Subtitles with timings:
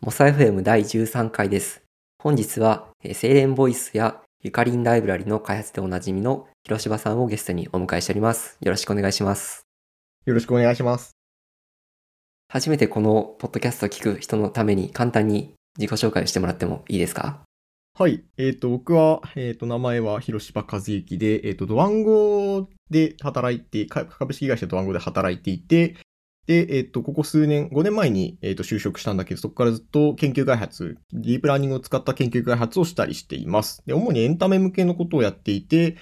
[0.00, 1.82] モサ FM 第13回です。
[2.22, 8.56] 本日は、えーセイレンボイスやゆかりんライブラリの開発でおなじみの広芝さんをゲストにお迎えしております。
[8.60, 9.66] よろしくお願いします。
[10.24, 11.16] よろしくお願いします。
[12.48, 17.42] 初めてこのポッドキャストを聞く人のために簡単に自己紹介をしてもらってもいいですか？
[17.98, 18.22] はい。
[18.36, 25.96] えっ、と、僕は、えっ、と、名前は広芝和幸で、えっ、と、ドワンゴで働いて、か株式会社ドワンゴで働いていて、
[26.48, 33.82] で、えっ、と、ここ数年、5年前に、えっ、と、就職したんだけど、そこからずっと研究開発、ディープラーニングを使った研究開発をしたりしています。
[33.84, 35.98] で、主にエンタメ向けのことをやっていて、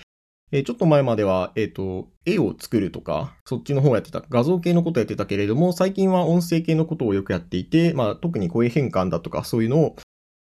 [0.52, 9.96] えーちょっと前までは、えっ、と、絵を作るとか、そっちの方をやってた、画像系のことをやってたけれども、最近は音声系のことをよくやっていて、まあ、特に声変換だとか、そういうのを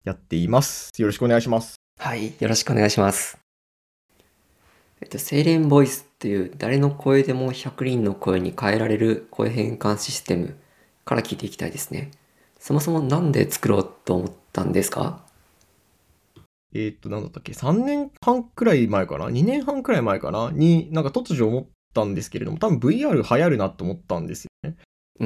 [0.05, 0.91] やっています。
[1.01, 1.77] よろしくお願いします。
[1.98, 2.34] はい。
[2.39, 3.48] よろしくお願いします。
[5.01, 10.56] えっと、セイレンボイスっていう誰の声でも100人の声に変えられる声変換システム
[11.05, 12.11] から聞いていきたいですね。
[12.59, 15.25] そもそもなんで作ろうと思ったんですか？
[16.75, 20.50] えーっと、なんだったっけ ?3 年半くらい前かな ?2 年半くらい前かな？
[20.53, 24.77] に、なんか突如思ったんですけれども、多分 VR 流行るなと思ったんですよね。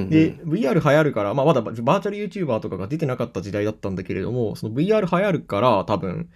[0.09, 6.31] で、VR 流行るから、まあまだバーチャル YouTuber とかが出てなかった時代だったんだけれども、その VR 流行るから多分、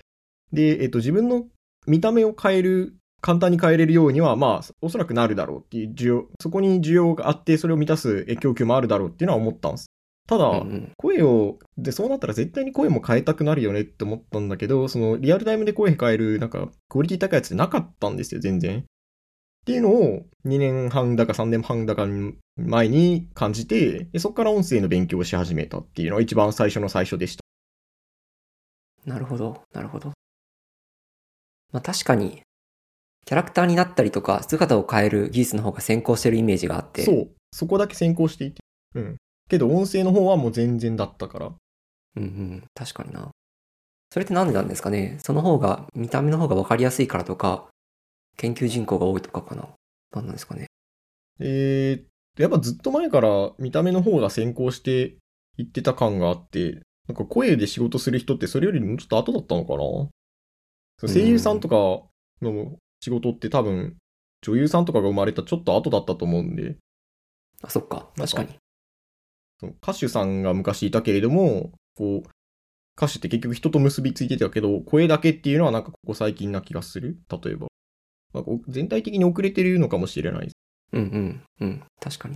[0.52, 1.44] で、えっと、自分の
[1.86, 9.86] 見た目を変える、簡単に変えれるようには、まあ、おそらくなるだろうっていう需要、そこに需要があって、それを満たすえ供給もあるだろうっていうのは思ったんです。
[10.28, 18.80] ただ、うんうん声を、で、そうなったら絶対に声も変えたくなるよねって思ったんだけど、そのリアルタイムで声変える、なんか、クオリティ高いやつってなかったんですよ、全然。
[18.80, 18.82] っ
[19.66, 22.06] ていうのを2年半だか3年半だか
[22.56, 27.42] 前に感じて、でそこから音声の勉強をし始めたっていうのが一番最初の最初でした。
[29.04, 30.12] なるほど、なるほど。
[31.72, 32.42] まあ確かに、
[33.26, 37.02] キャラクターになったりとか、姿を変える技術の方が先行してるイメージがあって。
[37.04, 37.30] そう。
[37.52, 38.62] そこだけ先行していて。
[38.94, 39.16] うん。
[39.50, 41.46] けど音声の方はもう全然だったから。
[42.16, 43.30] うんうん、確かにな。
[44.12, 45.18] それってなんでなんですかね？
[45.20, 47.66] その方が、見た目の方が分かりやすいからとか、
[48.36, 49.68] 研究人口が多いとかかな？
[50.14, 50.66] なんなんですかね？
[51.40, 55.16] えー、やっぱずっと前から見た目の方が先行して
[55.58, 59.78] いってた感があって、なんか声で仕事する人ってそれよりもちょっと後だったのかな？
[59.78, 60.10] そ
[61.02, 61.74] う声優さんとか
[62.40, 63.96] の仕事って多分
[64.42, 66.76] 女優さんとかが生まれたちょっと後だったと思うんで、
[67.62, 68.48] あ、そっか、確かに。
[69.60, 72.28] その歌手さんが昔いたけれども、こう、
[72.96, 77.68] 歌手って結局人と結びついてたけど、声だけっていうのはなんかここ最近な気がする例えば。
[78.34, 80.50] なんか全体的に遅れてるのかもしれない。
[80.92, 82.34] うんうん、うん、確かに。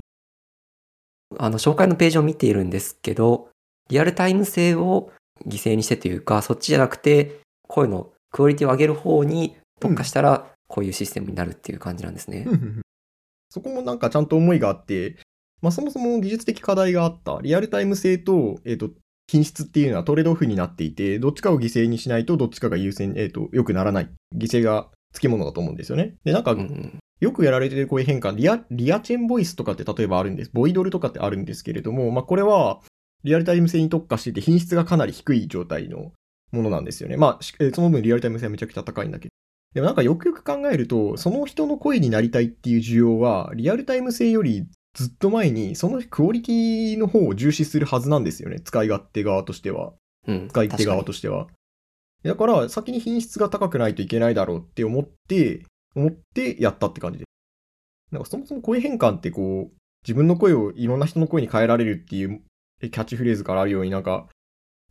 [1.37, 3.49] あの、紹介のページを見ているんですけど、
[3.89, 5.11] リアルタイム性を
[5.47, 12.47] 犠牲にしてというか、そっちじゃなくて、声のクオリティを上げる方に特化したら、こういうシステムになるっていう感じなんですね。
[13.51, 15.17] そこもなんかちゃんと思いがあって、
[15.61, 17.41] まあそもそも技術的課題があった。
[17.43, 18.91] リアルタイム性と、えっ、と、
[19.27, 24.11] 品質っていうのはトレードオフになっていて、どっちかを犠牲にしないとどっちかが優先、えっ、と、良くならない。
[24.37, 26.15] 犠牲がつきものだと思うんですよね。
[26.25, 30.51] で、なんかうんうん、よくやられてる声変換、リア、リアチェンボイスとかって例えばあるんです。
[30.53, 32.81] ボイドルとかってあるんですけれども、まあこれは
[33.25, 36.13] リアルタイム性に特化してて品質がかなり低い状態の
[36.53, 37.17] ものなんですよね。
[37.17, 39.31] まあ、その分リアルタイム性はめちゃくちゃ高いんだけど。
[39.75, 48.61] でもなんかよくよく考えると、その人の声になりたいっていう需要は、リアルタイム性よりずっと前に、そのクオリティの方を重視するはずなんですよね。
[48.61, 49.93] 使い勝手側としては。
[50.27, 50.49] うん。
[50.49, 51.47] 使い手側としては。
[52.25, 55.65] だから、先に品質が高くないといけないだろうって思って、
[55.95, 57.25] 思ってやったって感じで。
[58.11, 62.43] なんかそもそも声変換ってこう、自分の声をいろんな人の声に変えられるっていう
[62.81, 64.29] えキャッチフレーズからあるようになんか、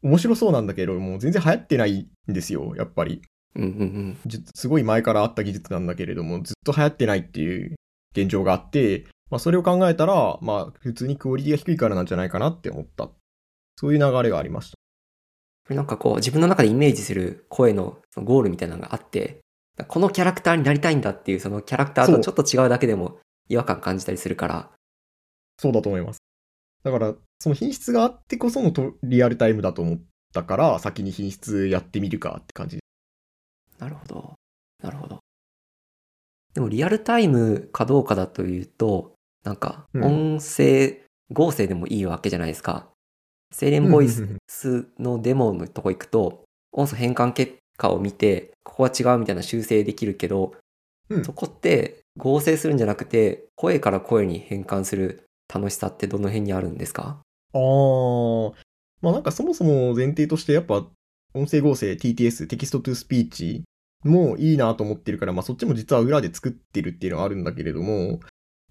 [0.01, 3.22] 面白そうなんだけど、もう全然流行ってないんですよ、やっぱり。
[3.56, 4.18] うんうんうん。
[4.26, 7.76] じすごい前からあった技術なんだけれども、ずっと流行ってないっていう
[8.16, 13.10] 現状があって、まあそれを考えたら、まあ普通にクオリティが低いからなんじゃないかなって思った。
[13.76, 14.76] そういう流れがありました。
[15.66, 19.40] これなんかこう自分の中でイメージする声のそのゴールみたいなのがあって、
[19.88, 24.70] このキャラクターになりたいんだっていうそのキャラクターとちょっと違うだけでも違和感感じたりするから、
[25.58, 26.20] そうだと思います。
[26.84, 30.00] だから、その品質があってこそのとリアルタイムだと思っ
[30.34, 32.80] たから、先に品質やってみるかって感じ。
[33.80, 34.34] なるほど。
[34.84, 35.20] なるほど。
[36.54, 40.04] でもリアルタイムかどうかだというと、なんかうん
[40.36, 42.90] 音声合成でもいいわけじゃないですか。
[43.52, 50.54] セイレンボイスのデモのとこ行くと、音素変換結果を見て、ここは違うみたいな修正できるけど、
[51.10, 57.22] うんそこって合成するんじゃなくて、声から声に変換する楽しさってどの辺にあるんですか？
[57.54, 58.54] あー、
[59.02, 60.86] まあなんかそもそも前提としてやっぱ
[61.34, 63.64] 音声合成 TTS、テキストトゥスピーチ
[64.04, 68.19] もいいなと思ってるから、まあそっちも実は裏で作ってるっていうのはあるんだけれども、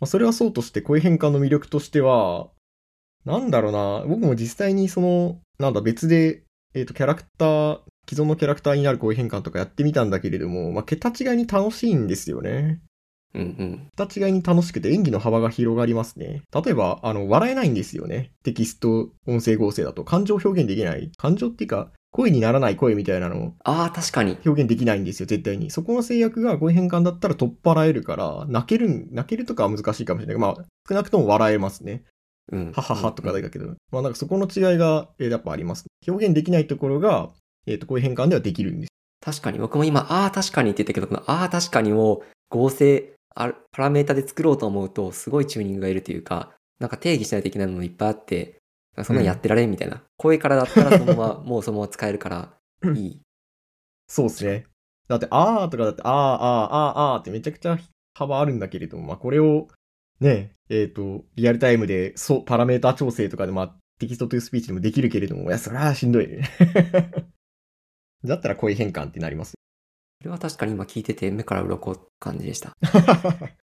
[0.01, 2.49] まあそれはそうとして声変換の魅力としては、
[3.25, 6.45] なんだろうな、僕も実際にその、なんだ、別で、
[6.75, 12.81] えっ、と、キャラクター、既存のキャラクターになる声変換とかやってみたんだけれども、まあ、桁違いに楽しいんですよね。
[13.35, 13.89] うんうん。
[13.97, 16.43] 桁違いに楽しくて演技の幅が広がりますね。
[16.55, 18.33] 例えば、あの、笑えないんですよね。
[18.45, 20.05] テキスト、音声合成だと。
[20.05, 21.11] 感情表現できない。
[21.19, 24.39] 感情っていうか、声にならない声みたいなのをああ、確かに。
[24.45, 25.71] 表現できないんですよ、絶対に。
[25.71, 32.05] そこの制約が声変換だったら取っ払えるから、泣けるん、泣けるとかは難しいかもしれないけど、まあ、少なくとも笑えますね。
[32.51, 32.73] うん。
[32.73, 35.85] はははとかだけど、まあなんかそこの違いが、えーやっぱあります。
[36.07, 37.31] 表現できないところが、
[37.67, 38.91] えっ、と、声変換ではできるんです。
[39.25, 39.59] 確かに。
[39.59, 48.58] 僕も今、ああ、確かにって言ったけど、このああ、確かにを合成、あパラメータで作ろうと思うと、すごいチューニングがいるというか、なんか定義しないといけないものいっぱいあって、
[49.05, 50.03] そんなんやってられんみたいな。
[50.17, 52.55] 声からだったらそのまま、 もうそのまま使えるから、
[52.95, 53.21] いい。
[54.07, 54.67] そうですね。
[55.09, 57.79] だって、あーとかだって、あー、あー、あー、あーってめちゃくちゃ
[58.15, 59.69] 幅あるんだけれども、まあこれを、
[60.21, 66.29] ね、えっ、と、リアルタイムで、そう、パラメータ調整とかで、まあ、 text to speech でもできるけれども、いや、それはしんどい。
[68.25, 69.55] だったら声変換ってなります。
[70.21, 72.73] これは確かに今聞いてて目から鱗感じでした。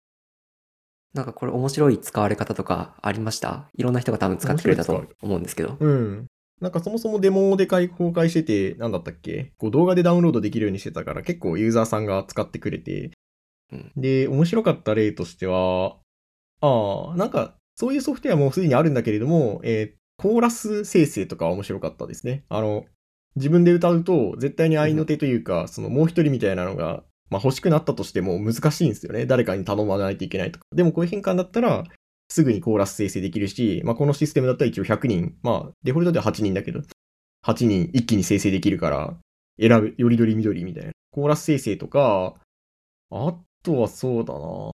[1.14, 3.70] なんかこれ面白い使われ方とかありました？
[3.76, 5.78] いろんな人が多分使ってくれたと思うんですけど。
[5.80, 6.28] うん。
[6.62, 9.54] なんかそもそもデモで開公開してて、なんだったっけ？
[9.58, 13.12] こう動画でダウンロードできるようにしてたから結構ユーザーさんが使ってくれて。
[13.72, 15.98] うんで、面白かった例としては、
[16.62, 22.44] ああ、なんかそういうソフトウェアもすでにあるんだけれども、えーコーラス生成とかは面白かったですね。
[22.50, 22.84] あの、
[23.38, 29.26] 自分で歌うと絶対に合いの手というか、そのもう一人みたいなのが、まあ欲しくなったとしても難しいんですよね。
[29.26, 30.66] 誰かに頼まないといけないとか。
[30.76, 31.84] でもこういう変換だったら、
[32.30, 36.82] すぐにコーラス生成できるし、まあ、このシステムだったら一応100人、まあ、デフォルトでは8人だけど、
[37.46, 39.18] 8人一気に生成できるから、
[39.60, 40.92] 選ぶ、よりどりみどりみたいな。
[41.12, 42.36] コーラス生成とか、
[43.12, 43.34] あ
[43.64, 44.72] とはそうだな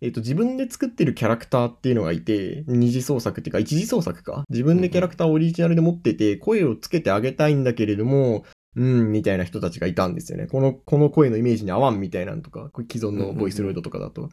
[0.00, 4.44] えっ、と、自分で作ってるキャラクターっていうのがいて、二次創作っていうか、一次創作か。
[4.48, 8.44] 自分でキャラクターをオリジナルで持ってて、声をつけてあげたいんだけれども、
[8.78, 10.46] うん、みたいな人たちがいたんですよね。
[10.46, 14.26] この、この声のイメージに合わんみたいなのとか、これ既存のボイスロイドとかだと。
[14.26, 14.28] っ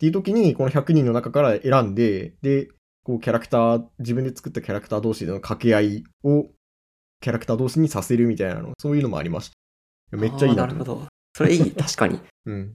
[0.00, 2.68] ていう時に、この100人の中から選んで、で、
[3.04, 6.50] こうキャラクター、自分で作ったキャラクター同士での掛け合いを、
[7.20, 9.50] キャラクター同士にさせるみたいなの、そういうのもありまし
[10.10, 10.16] た。
[10.16, 11.06] めっちゃいいななるほど。
[11.36, 11.70] それいい。
[11.72, 12.18] 確かに。
[12.46, 12.74] うん。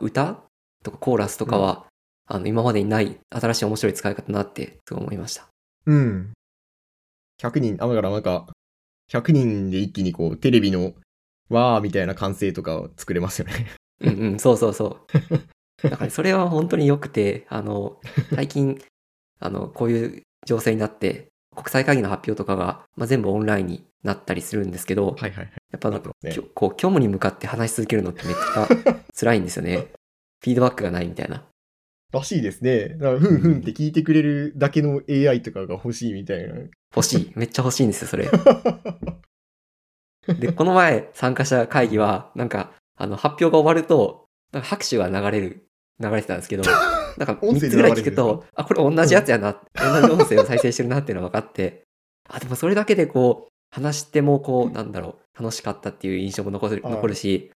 [0.00, 0.42] 歌
[0.82, 1.86] とかコーラスとかは、
[2.26, 5.46] あの、今までにない新しい面白い使い方だなって、すごい思いました。
[5.86, 6.32] うん。
[7.40, 8.48] 100人、あ、だからなんか、
[9.12, 10.94] 100人で一気にこう、テレビの、
[11.50, 13.66] わーみたいな完成とかを作れますよね。
[14.00, 15.06] うんうん、そうそうそ
[15.82, 15.88] う。
[15.88, 18.00] だからそれは本当に良くて、あの、
[18.34, 18.80] 最近、
[19.38, 25.52] あの、こういう情勢になって、国際会議の発表とかが、まあ、全部オンラインになったりするんですけど、はいはいはい。
[25.70, 28.68] やっぱなんか、ねこう、虚無に向かって話し続けるのってめっちゃ
[29.14, 29.88] 辛いんですよね。
[30.42, 31.44] フィードバックがないみたいな。
[32.12, 32.90] らしいですね。
[32.90, 36.54] だから、ふんふんって聞いてくれるだけの AI とかが欲しいみたいな。
[36.94, 37.32] 欲しい。
[37.34, 38.28] めっちゃ欲しいんですよ、それ。
[40.38, 45.66] で、この前参加した会議は、なんか、あの、発表が終わると、なんか拍手が流れる、
[45.98, 46.62] 流れてたんですけど、
[47.18, 51.84] なんか3音声でつぐらい聞くと、あ、これ同じやつやな、同じ音声を再生してるなっていうのが分かって、
[52.28, 57.50] あ、でもそれだけでこう、話してもこう、なんだろう、楽しかったっていう印象も残るあ残るし、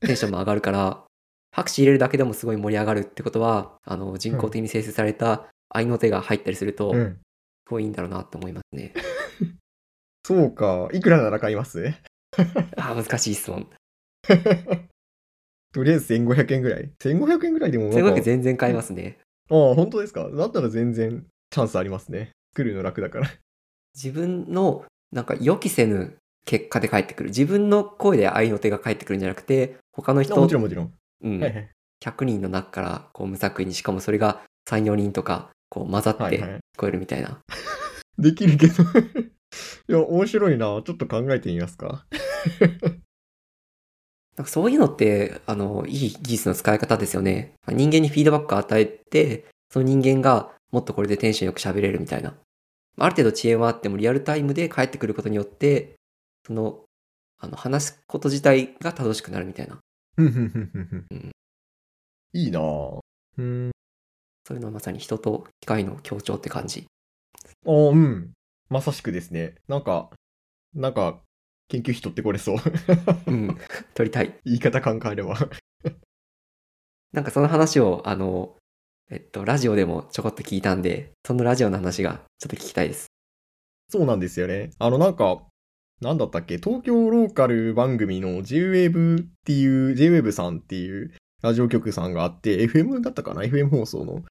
[0.00, 1.04] テンションも上がるから、
[1.52, 7.18] 拍手入れるだけでもすごい盛り上がるってことは、あの、人工的に生成された合いの手が入ったりすると、すうん。
[7.68, 8.92] ごいいいんだろうなって思いますね。
[10.26, 10.88] そうか。
[10.92, 11.82] いくらなら買います？
[12.76, 13.68] あ、難しい質問。
[15.72, 16.90] とりあえず1500円ぐらい。
[17.00, 17.98] 1500円ぐらいでもなんか。
[17.98, 19.18] 1500全然買えますね。
[19.50, 20.28] ああ、本当ですか？
[20.28, 22.30] だったら全然チャンスありますね。
[22.52, 23.30] 作るの楽だから。
[23.94, 27.28] 自分のなんか予期せぬ結果で返ってくる。
[27.30, 30.92] 自分の声で合いの手が返ってくるんじゃなくて、他の人、もちろんもちろん。
[31.22, 31.70] うんはいはい。
[32.04, 36.60] 100人の中からこう無作為に、しかもそれが3、4人とかこう混ざって聞はいはい。
[36.76, 37.38] こえるみたいな。
[38.18, 38.82] できるけど。
[39.88, 40.66] いや、面白いな。
[40.66, 42.06] ちょっと考えてみますか。
[44.36, 47.54] なんかそういうのって、あの、いい技術の使い方ですよね。
[47.68, 52.34] 人間にフィードバックを与えて、その人間がもっとこれでテンションよく喋れるみたいな。
[52.98, 55.94] ある程度遅延はあってもリアルタイムで返ってくることによって、
[56.46, 56.84] その、
[57.38, 59.78] あの、話すこと自体が楽しくなるみたいな。
[60.26, 61.30] うん
[62.32, 63.70] いいなうん。
[64.44, 66.86] そういうのはまさに人と機械の協調って感じ。
[67.66, 68.32] あうん。
[68.68, 69.56] まさしくですね。
[69.68, 70.10] なんか、
[70.74, 71.20] なんか、
[71.68, 72.56] 研究費取ってこれそう。
[73.26, 73.58] うん。
[73.94, 74.38] 撮りたい。
[74.44, 75.36] 言い方考えれば。
[77.12, 78.56] なんかその話を、あの、
[79.10, 83.08] えっと、ラジオでもちょこっと聞いたんで、そのラジオの話がちょっと聞きたいです。
[83.88, 84.70] そうなんですよね。
[84.78, 85.44] あの、なんか、
[86.00, 86.58] なんだったっけ？
[86.58, 94.24] 東京ローカル番組の JWAVE っていう、JWAVE さんっていうラジオ局さんがあって、FM だったかな ?FM 放送の。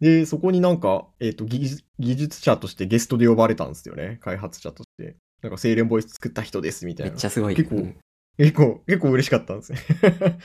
[0.00, 4.18] で、そこになんか、えっ、と技術、技術者としてゲストで呼ばれたんですよね。
[4.22, 5.16] 開発者として。
[5.42, 7.12] なんか、精錬ボイス作った人です、みたいな。
[7.12, 7.54] めっちゃすごい。
[7.54, 7.96] 結構うん
[8.36, 9.78] 結構、結構嬉しかったんですね。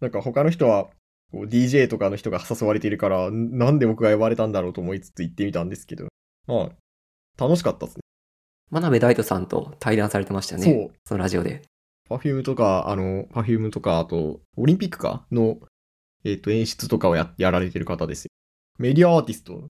[0.00, 0.90] なんか他の人は、
[1.32, 6.08] こう DJ とかの人が誘われているから、んなんで僕が呼ばれたんだろうと思いつつ行ってみたんですけど、
[6.46, 6.70] ま
[7.38, 8.02] あ、楽しかったですね。
[8.70, 10.66] 真鍋大度さんと対談されてましたよね。
[10.66, 10.98] そう。
[11.04, 11.62] そのラジオで。
[12.08, 15.26] Perfume とか、あの、 Perfume とか、あと、オリンピックか？
[15.30, 15.58] の、
[16.24, 18.30] えっ、と、演出とかをややられてる方ですよ。
[18.78, 19.68] メディアアーティスト。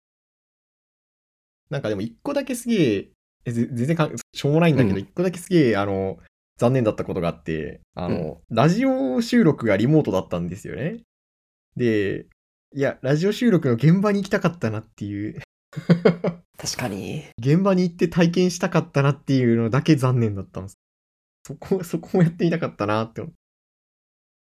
[1.71, 3.09] なんかでも一個だけすげえ、
[3.45, 6.19] 全然かんしょうもないんだけど、うん一個だけすげえ、あの、
[6.59, 11.03] 残念だったことがあって、あの、ラジオ収録がリモートだったんですよね。
[11.77, 12.27] で、
[12.75, 15.41] いや、ラジオ収録の現場に行きたかったなっていう、
[16.57, 17.25] 確かに。
[17.39, 20.79] 現場に行って体験したかったなっていうのだけ残念だったんです。
[21.47, 23.39] そこ、 そこもやってみたかったなって思って。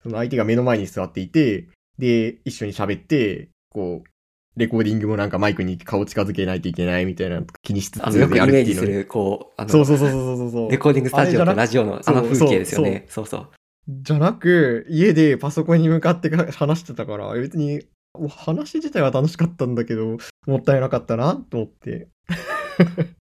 [0.03, 1.69] その相手が目の前に座っていて、
[1.99, 4.09] で、一緒に喋って、こう、
[4.57, 8.53] レコーディングもなんかマイクに顔近づけないといけないみたいなの気にしつつやるっていうのに。
[8.53, 10.71] メージする、こう、あの、そうそうそうそうそうそう。
[10.71, 13.07] レコーディングスタジオとラジオのあのそう風景ですよね。
[13.09, 13.49] そうそう。
[13.89, 17.83] じゃなく、家でパソコンに向かってか話してたから、別に、
[18.29, 22.09] 話自体は楽しかったんだけど、もったいなかったなと思って。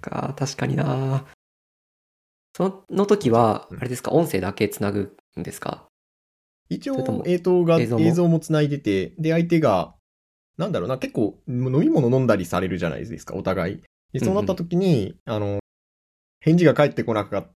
[0.00, 1.26] か、確かにな。
[2.56, 5.88] その時は、あれですか、音声だけつなぐんですか？
[6.68, 8.14] 一応、映像が、映映像も？
[8.14, 9.94] 像も繋いでて、で、相手が、
[10.56, 13.82] なんだろうな、結構、飲み物飲んだりされるじゃないですか、お互い。
[14.12, 15.58] で、そうなった時に、あの、
[16.40, 17.52] 返事が返ってこなかっ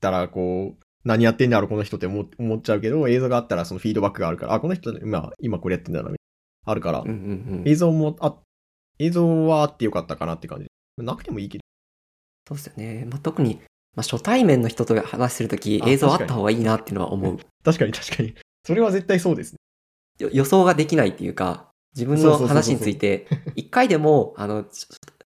[0.00, 6.18] たら、こう、何やってんだろう、この人って思思っちゃうけど、映像があったらそのフィードバックがあるから、あ、この人、今、今これやってんだな、み
[6.64, 7.16] あるからうん、うんう
[7.62, 7.68] ん。
[7.68, 8.34] 映像もあ、
[8.98, 10.66] 映像はあってよかったかなって感じ。
[10.98, 11.62] なくてもいいけど。
[12.48, 13.06] そうですよね。
[13.10, 13.60] まあ、特に、
[13.96, 17.38] まあ、初対面の人と話するとき、あ映像あった方がいいなっていうのは思う。
[17.64, 18.34] 確かに 確かに。
[18.64, 19.58] それは絶対そうですね。
[20.20, 24.64] よ予想ができないっていうか、自分の話について、一回でも、あの、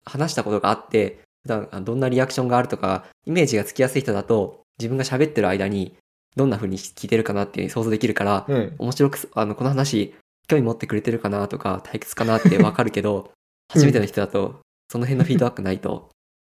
[0.05, 5.97] 話したことがあって、普段どんなリアクションがあるとか、イメージがつきやすい人だと、自分が喋ってる間に、
[6.37, 8.75] どんな風に聞いてるかなって想像できるから、うん。
[8.79, 10.15] 面白くす、あの、この話、
[10.49, 13.33] 興味持ってくれてるかなとか、退屈かなってわかるけど、
[13.73, 16.11] 初めての人だと、その辺のフィードバックないと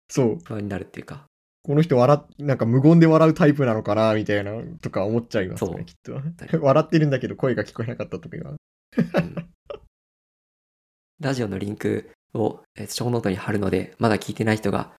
[0.09, 0.39] そう。
[0.43, 1.25] 不安になるっていうか。
[1.63, 6.13] この人笑っ、なんか無言で笑うタイプなのかなみたいな、とか思っちゃいますね、きっと。
[6.61, 8.51] 笑ってるんだけど声が聞こえなかった時が。
[8.51, 8.59] うん
[11.19, 14.93] ラジオのリンクを、えーショーノートに貼るので、まだ聞いてない人が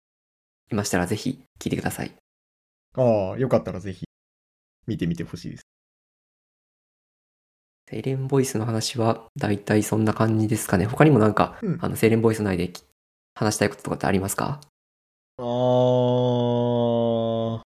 [0.72, 2.14] いましたら、ぜひ聞いてください。
[2.94, 4.06] ああ、よかったらぜひ、
[4.86, 5.66] 見てみてほしいです。
[7.94, 10.84] セイレンボイスの話は、だいたいそんな感じですかね。
[10.84, 12.82] 他にもなんか、うんあの、セイレンボイス内でき
[13.36, 14.60] 話したいこととかってありますか？
[15.38, 17.60] あー、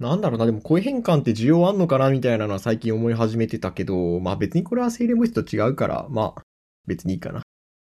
[0.00, 6.42] なんだろうな、でも声変換って需要あんのかなみたいなのは最近思い始めてたけど、まあ別にこれは精霊ボイスと違うから、まあ
[6.88, 7.42] 別にいいかな。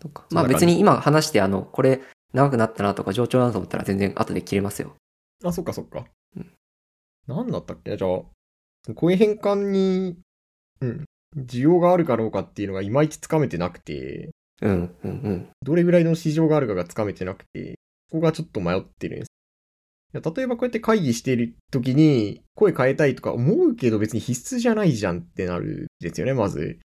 [0.01, 0.25] とか。
[0.32, 2.01] まあ別に今話して、あの、これ
[2.34, 4.96] 長くなったなとか、上調だなと思ったら全然後で切れますよ。
[5.46, 6.04] あ、そっかそっか。
[6.36, 6.51] うん
[7.25, 7.96] なんだったっけ？
[7.96, 8.20] じゃあ、
[8.96, 10.18] 声変換に、
[10.82, 11.06] うん、
[11.38, 15.50] 需要があるかどうかっていうのがいまいちつかめてなくて、うん、うん、うん。
[15.62, 17.75] どれぐらいの市場があるかがつかめてなくて、
[18.12, 19.27] ここがちょっと迷ってるんです。
[20.13, 26.79] いや例えばこうやって会議している時に声変えたいとか思うけど別に必須じゃないじゃんってなるんですよね、まず。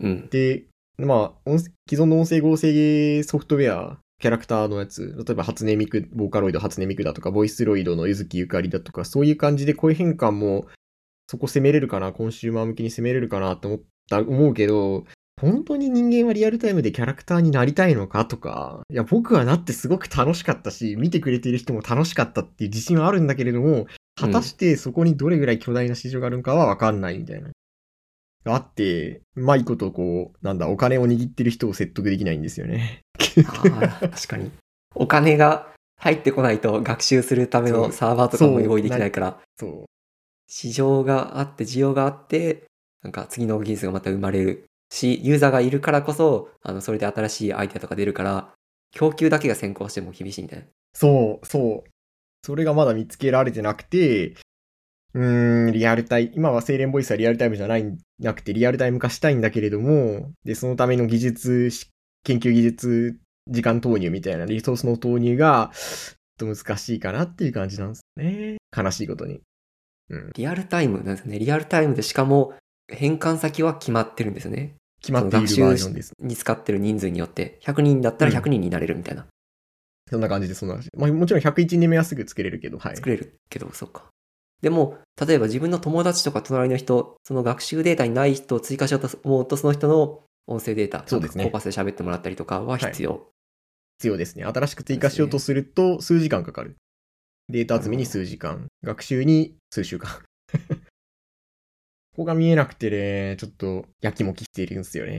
[0.00, 0.28] うん。
[0.28, 0.66] で、
[0.98, 10.66] まあ、音既存の音声合成ソフトウェア、キャラクターのやつ、例えば初音ミク、ボーカロイド初音ミクだとか、ボイスロイドのゆずきゆかりだとか、そういう感じで声変換も
[11.28, 15.04] そこ攻めれるかな、コンシューマー向けに攻めれるかなって思った、思うけど、
[15.40, 23.86] 本当に人間はリアルタイムでキャラクターになりたいのかとか、いや、僕はなってすごく楽しかったし、見てくれている人も楽しかったっていう自信はあるんだけれども、
[24.18, 27.50] 果たしてそこにどれぐらい巨大な市場があるのかはわかんないみたいな。
[28.46, 33.00] があって、うまいことこう、なんだ、お金を握ってる人を説得できないんですよね。
[33.18, 34.50] 確かに。
[34.94, 35.68] お金が
[36.00, 39.84] 入ってこないと学習するためそうのサーバーとかもそう用意できないから、そう。
[40.48, 42.62] 市場があって、需要があって、
[43.06, 48.52] なんか次の技術がまた生まれるし、ユーザーがいるからこそ、あの、それで新しいアイデアとか出るから、
[48.90, 50.64] 供給だけが先行しても厳しいみたいな。
[50.92, 51.90] そう、そう。
[52.42, 54.34] それがまだ見つけられてなくて、
[55.14, 61.88] うーん、リアルタイム、今は精錬ボイスはリアルタイムじゃない、なくてリアルタイム化したいんだけれども、で、そのための技術し、
[62.24, 63.16] 研究技術、
[63.48, 65.70] 時間投入みたいなリソースの投入が、
[66.38, 68.56] ちょっと難しいかなっていう感じなんですね。
[68.76, 69.40] 悲しいことに。
[70.10, 70.30] うん。
[70.34, 71.38] リアルタイムなんですね。
[71.38, 72.54] リアルタイムでしかも、
[72.88, 74.76] 変換先は決まってるんですよね。
[75.00, 76.12] 決まっているその学習バージョンです。
[76.20, 79.26] に使ってる人数によって、100人だったら100人になれるみたいな。
[80.10, 80.90] そんな感じで、そんな感じ。
[80.96, 82.96] まあ、もちろん101人目はすぐ作れるけど、はい。
[82.96, 84.04] 作れるけど、そうか。
[84.62, 93.28] でも、例えば自分の友達とか隣の人、その学習データにない人を追加しようと思うと、その人の音声データ、そうですねコーパスで喋ってもらったりとかは必要。
[93.98, 94.44] 必要ですね。
[94.44, 96.76] 新しく追加しようとすると数時間かかる。
[97.48, 100.22] データ集めに数時間、学習に数週間。
[102.16, 105.18] ここが見えなくてね、ちょっとやきもきしているんですよね。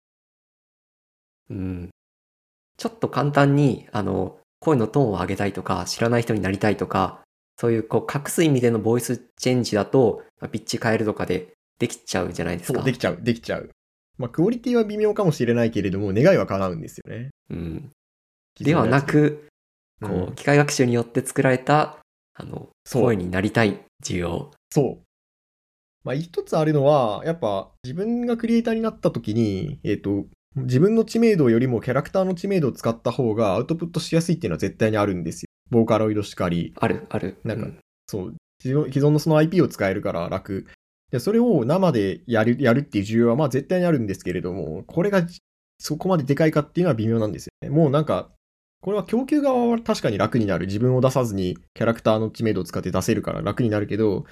[1.52, 1.90] うん。
[2.76, 7.22] ちょっと簡単に、あの、声のトーンを上げたいとか、知らない人になりたいとか、
[7.60, 12.82] そういうこう隠す意味でのボイスチェンジだと、まあピッチ変えるとかでできちゃうじゃないですか。
[12.82, 13.70] できちゃう、できちゃう。
[14.18, 17.30] まあ、クオリティは微妙かもしれないけれども、願いは叶うんですよね。
[17.52, 17.92] うん。
[18.60, 19.48] ではなく、
[20.02, 22.00] こうんう、機械学習によって作られた、
[22.34, 24.50] あの、声になりたい需要。
[24.72, 25.07] そう。
[26.04, 30.26] まあ、一つあるのは、やっぱ自分がクリエイターになった時に、えっ、と、
[30.56, 35.48] 自分の知名度よりもキャラクターの知名度を使った方がアウトプットしやすいっていうのは絶対にあるんですよ。
[35.70, 37.38] ボーカロイドしかり、ある、ある。
[37.44, 40.66] なんかうんそう、既存のその IP を使えるから楽。
[41.12, 45.40] で、それを生でやる、やるっていう需要はまあ絶対にあるんですけれども、これがじ
[45.80, 47.70] そこまででかいかっていうのは微妙なんですよね。
[47.70, 48.30] もうなんか、
[48.82, 50.68] これは供給側は確かに楽になる。
[50.68, 54.26] 自分を出さずにキャラクターの知名度を使って出せるから楽になるけど、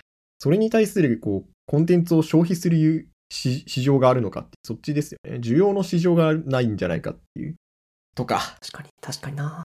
[0.46, 5.38] それに対するこう、コンテンツを消費する市市場があるのかって、そっちですよね。
[5.40, 7.56] 需要の市場がないんじゃないかっていう。
[8.14, 8.56] とか。
[8.62, 9.64] 確かに、確かにな。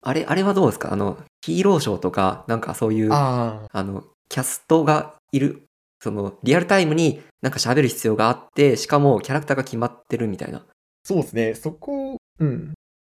[0.00, 0.92] あれ、あれはどうですか？
[0.92, 1.16] あの、
[1.46, 3.84] ヒーローショーとか、なんかそういう、あああ。
[3.84, 5.62] の、キャストがいる、
[6.02, 10.66] その、リアルタイムになんか喋る必要があって、しかもキャラクターが決まってるみたいな。
[11.04, 11.54] そうですね。
[11.54, 12.74] そこ、うん。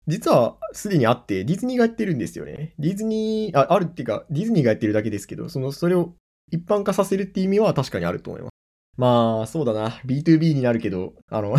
[0.05, 2.73] 実はすでにあって、ディズニーがやってるんですよね。
[2.77, 6.13] ディズニー、あ、あるっていうか、ディズニーがやってるだけですけど、その、それを
[6.51, 8.51] 一般化させるっていう意味は確かにあると思います。
[8.97, 9.89] まあ、そうだな。
[10.05, 11.55] B2B になるけど、あの、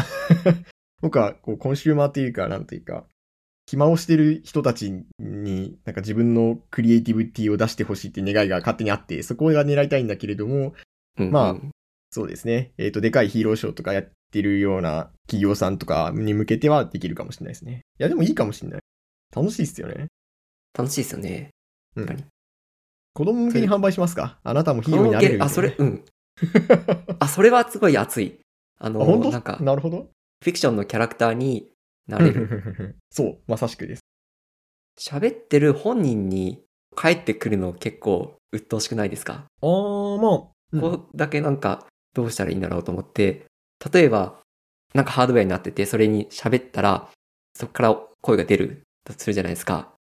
[1.03, 3.07] 僕はこうコンシューマーっていうか、なんていうか、
[3.67, 10.75] 暇をしてる人たちに、なんか自分のクリエイティビティを出してほしいって願いが勝手にあって、そこが狙いたいんだけれども、
[11.19, 11.71] うん、まあうん
[12.15, 12.71] そうですね。
[12.79, 17.81] えっ、と、でかいヒーローショーとかやってるような企業さんとかに向けてはできるかもしれないですね。
[17.99, 18.81] いや、でもいいかもしれない。
[19.35, 20.07] 楽しいっすよね。
[20.79, 21.51] 楽しいですよね。
[21.97, 22.25] うん。
[23.15, 24.39] 子供向けに販売しますか？
[24.43, 25.47] あなたもヒーローになれるみたいな。
[25.47, 26.05] あ、それ、うん。
[27.21, 28.41] あ、それはすごい熱い。
[28.79, 29.31] ああ、の、本当？
[29.31, 30.11] なんか、なるほど。
[30.43, 31.71] フィクションのキャラクターに
[32.09, 32.97] なれる。
[33.11, 34.03] そう、まさしくです。
[34.99, 36.63] 喋ってる本人に
[36.97, 43.47] 帰ってくるの結構鬱陶しくないですか、あー、まあ、うんここだけなんかどうしたらいいんだろうと思って、
[43.93, 44.41] 例えば、
[44.93, 47.11] なんかハードウェアになってて、それに喋ったら、
[47.55, 49.93] そこから声が出るとするじゃないですか。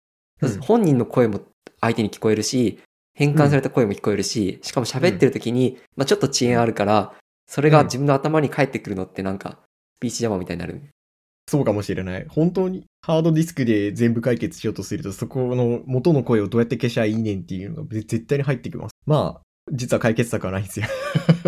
[0.40, 1.40] うん本人の声も
[1.80, 2.80] 相手に聞こえるし、
[3.14, 7.14] 変換された声も聞こえるし、しかも喋ってる時に、まあちょっと遅延あるから、
[7.46, 9.58] それが自分の頭に返ってくるのってなんか、
[9.98, 10.82] スピーチジャマーみたいになる。
[11.48, 12.26] そうかもしれない。
[12.28, 18.94] 本当にハードディスクで全部解決しようとすると、そこの元の声をどうやって消しゃいいねんっていうのが絶対に入ってきます。
[19.06, 20.86] まあ、実は解決策はないんですよ。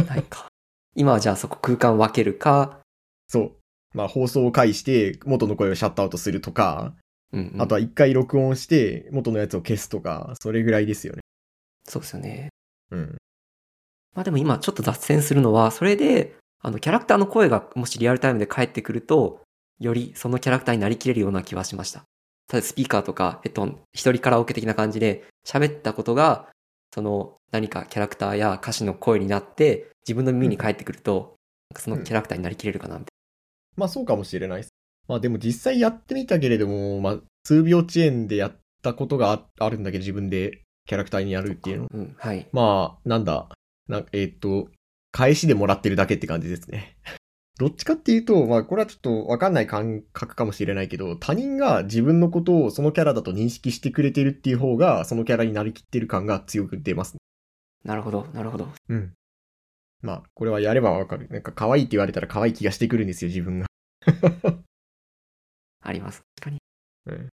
[0.08, 0.48] ないか。
[0.94, 2.80] 今はじゃあそこ空間分けるか、
[3.28, 3.52] そう。
[3.94, 6.94] まあ、放送を介して元の声をシャットアウトするとか、
[7.32, 11.23] うんうんあとは一回録音して元のやつを消すとか、それぐらいですよね。
[11.88, 12.48] そうですよね。
[12.90, 13.16] うん。
[14.14, 19.42] まあでも今ちょっと脱線するのは、それで、あの、キャラクターの声がもしリアルタイムで返ってくると、
[19.80, 22.04] よりそのキャラクターになりきれるような気はしました。
[22.46, 26.48] ただスピーカーとかヘッドホン、一人カラオケ的な感じで喋ったことが、
[26.94, 31.36] その何かキャラクターや歌詞の声になって、自分の耳に返ってくると、
[31.76, 33.14] そのキャラクターになりきれるかな、みたい
[33.76, 34.68] まあ、そうかもしれないです。
[35.08, 41.82] まあ、でも実際やってみたけれども、まあ、数秒遅延でやったことがああるんだけど、自分でキャラクターにやるっていうの。
[41.84, 41.88] な。
[41.92, 42.46] うん、はい。
[42.52, 43.48] まあ、なんだ、
[43.88, 44.68] なえーっと、
[45.12, 46.96] 返しでもらってるだけって感じですね。
[47.58, 57.18] どっちかっていうと、まあ、これはちょっとわかんない感覚かもしれないけど、他人が自分のことをそのキャラだと認識してくれてるっていう方が、そのキャラになりきってる感が強く出ますね。
[57.84, 58.68] なるほど、なるほど。
[58.88, 59.12] うん。
[60.02, 61.28] まあ、これはやればわかる。
[61.28, 63.66] なんか可愛いって言われたら可愛い気がしてくるんですよ、自分が。
[65.80, 66.22] あります。
[66.40, 66.58] 確かに。
[67.06, 67.28] うん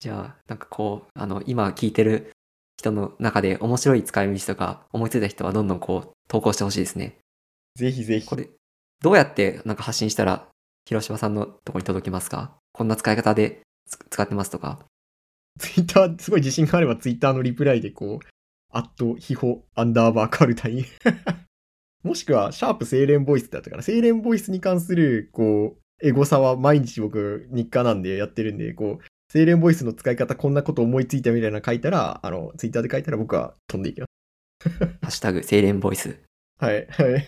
[0.00, 2.32] じゃあ、なんかこう、あの、今聞いてる
[2.78, 7.18] 人の中で面白い使い道とか思いついた人はどんどんこう投稿してほしいですね。
[7.76, 8.36] ぜひぜひこ。
[8.36, 8.48] れ、
[9.02, 10.48] どうやってなんか発信したら、
[10.86, 12.56] 広島さんのとこに届きますか？
[12.72, 14.80] こんな使い方でつ使ってますとか。
[15.58, 18.26] ツイッター、すごい自信があればツイッターのリプライでこう、
[18.72, 20.84] アット、ヒホ、アンダーバーカルタに。
[22.02, 23.82] もしくは、シャープ精錬ボイスだったかな。
[23.82, 29.04] 精錬ボイスに関する、こう、エゴサは毎日僕、日課なんでやってるんで、こう、
[29.34, 34.70] 精錬ボイスの使い方こんなこと思いついたみたいなの書いたら、あの、ツイッターで書いたら僕は飛んでいきます。
[34.70, 36.10] ハッシュタグ、精錬ボイス。
[36.10, 36.16] じ
[36.60, 37.26] はい、はい。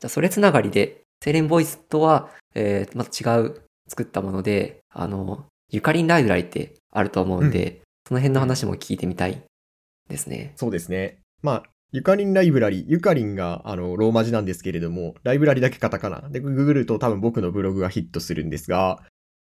[0.00, 9.42] ゃあ、それつながりで、精錬ボイスとは、えー、また違う作ったもので、あの、ゆかりんライブラリってあると思うんで、その辺の話も聞いてみたい
[10.08, 10.52] ですね。
[10.54, 11.18] そうですね。
[11.42, 16.28] まあ、ゆかりんライブラリ、ゆかりんがあのローマ字なんですけれども、ライブラリだけカタカナ。
[16.28, 19.02] で、ググると多分僕のブログがヒットするんですが、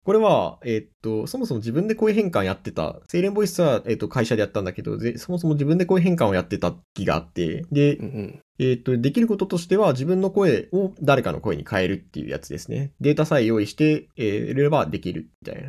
[0.06, 12.92] これは、えーっと、そもそも自分で声変換やってた、セイレンボイスは、えーっと、会社でやったんだけど、ぜそもそも自分で声変換をやってた気があって、でう、んえーっと、できることとしては、自分の声を誰かの声に変えるっていうやつですね。
[13.00, 15.68] データさえ用意して、えー、れればできるみたいな。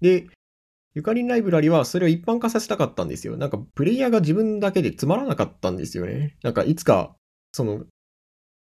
[0.00, 0.28] で、
[0.94, 3.36] ゆかりんライブラリはそれを一般化させたかったんですよ。
[3.36, 6.36] なんか、プレイヤーが自分だけでつまらなかったんですよね。
[6.44, 7.16] なんか、いつか、
[7.50, 7.84] その、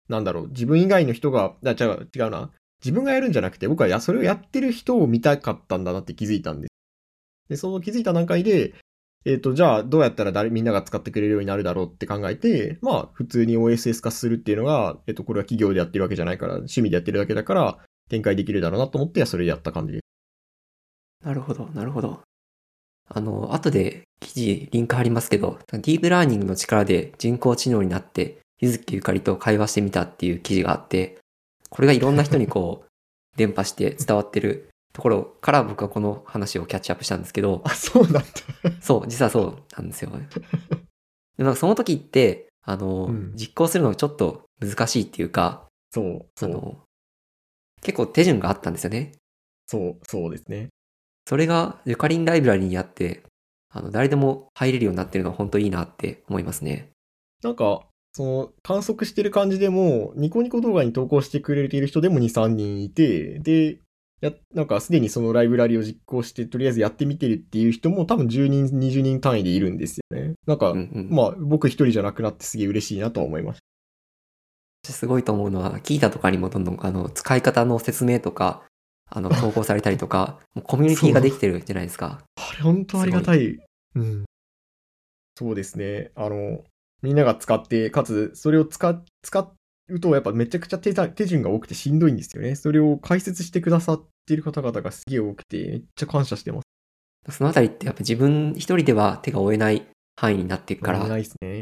[0.10, 2.50] なんだろう、自分以外の人が、あ、違う、違うな。
[2.84, 6.72] 自分がやるんじゃなくて、僕はや、それをやってる人を見たかったんだなって気づいたんです。
[7.50, 8.74] で、その気づいた段階で、
[9.24, 17.78] えっ、と、じゃあ、どうやったら誰、みんなが使ってくれるようになるだろうって考えて、まあ、普通に OSS 化するっていうのが、えっ、と、これは企業でやってるわけじゃないから、趣味でやってるだけだから、
[18.10, 20.02] 展開できるだろうなと思って、それでやった感じです。
[21.24, 22.22] なるほど、なるほど。
[23.08, 31.20] あの、後で記事、リンク貼りますけど、ディープラーニングの力で人工知能になって、ゆずきゆかりと会話してみたっていう記事があって、
[31.72, 32.88] これがいろんな人にこう、
[33.38, 38.24] 伝播して伝わってるところから僕はこの話をキャッチアップしたんですけど、あ、そうなんだ。
[38.82, 40.12] そう、実はそうなんですよ。
[41.38, 46.84] でなんかその時って、あの、うん実行するのがちょっと難しいっていうか、そう、そう、あの、
[47.82, 49.14] 結構手順があったんですよね。
[49.68, 50.68] そう、そうですね。
[51.26, 53.24] それがゆかりんライブラリにあって、
[53.70, 56.92] あの、誰でも入れるようになってるのは本当いいなって思いますね。
[57.42, 63.80] なんか、その、観測してる感じでも、ニコニコ動画に投稿してくれている人でも2、3人いて、で、
[64.22, 70.34] や、なんかすでにそのライブラリを実行して、とりあえずやってみてるっていう人も多分10人、20人単位でいるんですよね。
[70.46, 71.10] なんか、うんうん。
[71.10, 73.60] まあ、僕一人じゃなくなってすげえ嬉しいなとは思いまし
[74.84, 78.64] すごいと思うのは、キータとかにもどんどん、あの、使い方の説明とか、
[79.10, 82.24] あの、投稿されたりとか、 もうコミュニティができてるじゃないですか。
[82.36, 82.50] た。
[82.50, 83.58] あれ、本当ありがたい。
[83.96, 84.26] うん。
[85.36, 86.12] そうですね。
[86.16, 86.64] あの、
[87.02, 89.54] みんなが使って、かつ、それを使っ、使
[89.90, 92.56] うと、やっぱめちゃくちゃ手ざ手順が多くてしんどいんですよね。
[92.56, 96.66] それを解説してくださっている方々がすげえ多くて、めっちゃ感謝してます。
[97.38, 101.62] そのあたりってやっぱ自分一人では手が負えない範囲になっていくから、ないですね。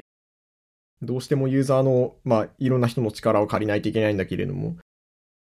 [1.01, 4.75] どうしてもユーザーの、まあ、いろんな人の力を借りないといけないんだけれども、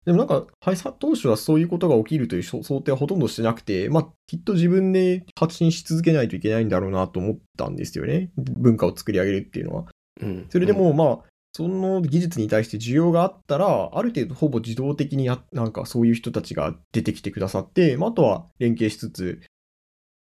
[0.05, 8.31] でもなんか、はい、さ当初はそういうことが起きるという想想定はほとんどしてなくて、まあ、きっと自分で発信し続けないといけないんだろうなと思ったんですよね。
[8.35, 9.85] 文化を作り上げるっていうのは。
[10.21, 10.47] うん。
[10.49, 19.41] それでも、まあ、その技術に対して需要があったら、ある程度ほぼ自動的にや、なんかそういう人たちが出てきてくださって、まあ、あとは連携しつつ、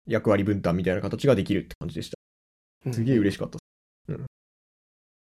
[0.05, 2.17] 役割分担みたいな形ができるって感じでした。
[2.85, 3.57] うん、すげえ嬉しかった。
[4.09, 4.25] うん。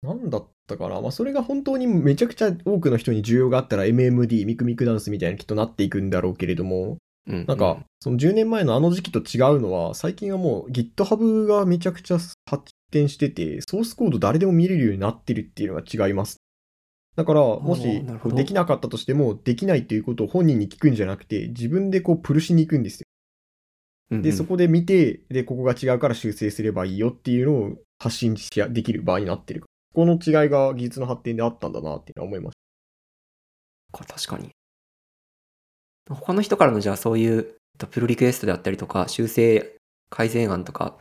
[0.02, 7.44] なんだったかなまあ、それが本当にめちゃくちゃ多くの人に需要があったら MMD、ミクミクダンスみたいにきっとなっていくんだろうけれども、うん。
[7.46, 16.40] なんか、その10年前のあの時期と違うのは、最近はもう GitHub がめちゃくちゃ発展してて、ソースコード誰でも見れるようになってるっていうのが違います。
[17.16, 23.06] だから、もしできなかったとしても、できないということを本人に聞くんじゃなくて、自分でこうプルしに行くんですよ。
[24.10, 28.36] うんうん、で、そこで見て、で、ここが違うから修正すればいいよっていうのを発信
[28.70, 29.64] できる場合になってる。
[29.96, 32.54] この違いが技術の発展であったんだなっていうのは思いまし
[33.92, 34.50] これ確かに。
[36.10, 37.44] 他の人からのじゃあそういうえっ
[37.78, 39.74] とプルリクエストであったりとか、修正
[40.10, 40.98] 改善案とか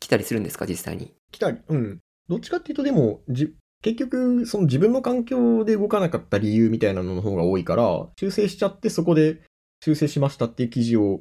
[0.00, 1.06] 来たりするんですか、実際に？
[1.06, 1.12] た。
[1.30, 2.00] 来たり、うん。
[2.28, 9.42] どっちかっていうと、でも、じ結局、その自分の環境で動かなかった理由みたいなのの方が多いから、修正しちゃってそこで
[9.84, 11.20] 修正しましたっていう記事を、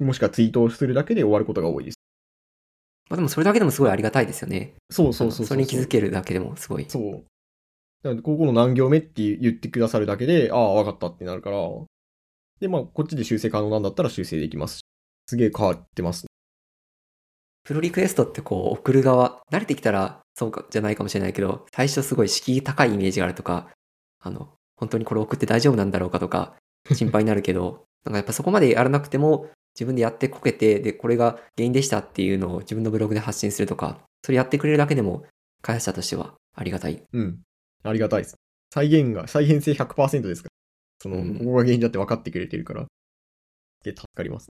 [0.00, 1.97] もしくはツイートをするだけで終わることが多いです。
[3.08, 4.74] まあでもそれだけでもすごいありがたいですよね。
[4.90, 6.86] そうそうそうそれに気づけるだけでもすごい。
[6.88, 7.24] そう。
[8.02, 11.58] なので、ここの何行目って言ってくださるだけで、ああ、わかったってなるから、
[12.60, 14.80] で、まあ、こっちで修正可能なんだったら修正できますし。
[15.26, 16.26] すげえ変わってます。
[17.64, 23.68] プロリクエストってこう送る側、慣れてきたらそうかじゃないかもしれないけど、最初すごい敷居高いイメージがあるとか、
[24.20, 26.54] あの、本当にこれ送って大丈夫なんだろうかとか、
[26.94, 35.24] 心配になるけど、 なんかやっぱそこまでやらなくても、自分でやってこけて、で、これが原因でしたっていうのを自分のブログで発信するとか、それやってくれるだけでも、
[35.62, 37.00] 開発者としてはありがたい。
[37.12, 37.40] うん。
[37.84, 38.34] ありがたいです。
[38.74, 40.52] 再現が、再現性100%ですから。
[41.00, 42.86] その、うんここが原因だって分かってくれてるから。
[43.84, 44.48] で、助かります。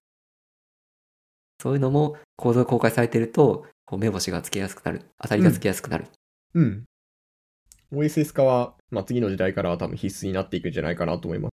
[1.61, 5.03] そういうのもコードが公開されてると、こう目星がつけやすくなる。
[5.21, 6.07] 当たりがつけやすくなる。
[6.55, 6.85] うん。
[7.93, 11.53] OSS 化は、まあ、次の時代からは多分必須になっていくんじゃないかなと思います。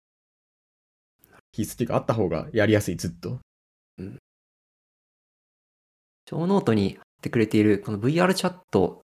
[1.53, 3.39] 必須っていうか、あった方がやりやすい、ずっと。
[6.29, 9.01] ショーノートに貼ってくれているこの VRChat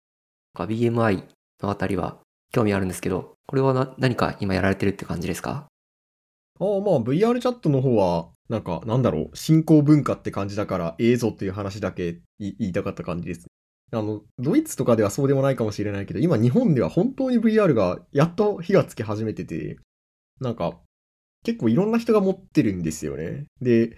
[0.54, 1.24] とか BMI
[1.62, 2.20] のあたりは
[2.52, 5.68] 興味あるんですけど、これは何か今やられてるって感じですか？
[6.60, 13.48] ああ、まあ VR チャットの方は、なんか、なんだろう、新興文化って感じだから、ええぞっていう話だけ言いたかった感じです。
[13.92, 19.78] あの、ドイツとかではそうでもないかもしれないけど、今日本では本当に VR がやっと火がつき始めてて、
[20.42, 20.80] なんか、
[21.44, 23.46] 結構いろんな人が持ってるんですよね。
[23.62, 23.98] で、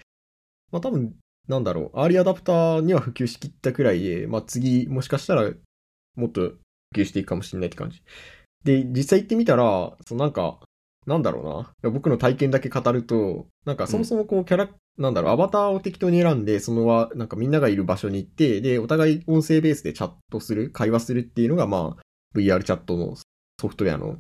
[0.76, 1.16] まあ多分、
[1.48, 5.50] なんだろう、アーリーアダプターには普及しきったくらいで、まあ次、もしかしたら
[6.18, 6.60] もっと普
[6.98, 8.04] 及していくかもしれないって感じ。
[8.66, 10.60] で、実際行ってみたら、そのなんか、
[11.08, 11.92] なんだろうな。
[11.92, 22.02] 僕の体験だけ語ると、なんかそもそもこうキャラ、なんだろう、アバターを適当に選んで、そのは、なんかみんながいる場所に行って、で、お互い音声ベースでチャットする、会話するっていうのが、まあ、
[22.38, 23.16] VR チャットの
[23.62, 24.18] ソフトウェアの、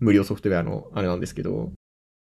[0.00, 1.70] 無料ソフトウェアのあれなんですけど、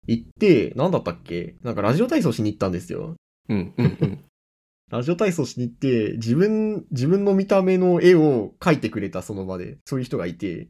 [0.05, 1.55] 行って、なんだったっけ？
[1.63, 3.15] なんかラジオ体操しに行ったんですよ。
[3.49, 4.19] うん、うん、うん。
[4.91, 9.77] ラジオ体操しに行って、自分、自分の見た目の絵を描いてくれた、その場で。
[9.86, 10.67] そういう人がいて、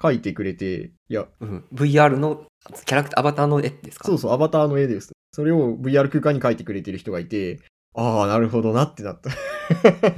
[0.00, 2.44] 描いてくれて、いや、うん、VR の
[2.86, 4.06] キャラクター、アバターの絵ですか？
[4.06, 5.12] そうそう、アバターの絵です。
[5.32, 7.60] それを VR 空間に描いてくれてる人がいて、
[7.94, 9.30] ああ、なるほどなってなった。
[9.30, 9.34] へ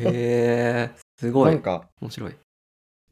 [0.00, 1.44] え、すご。
[1.46, 2.34] ないんか、面白い。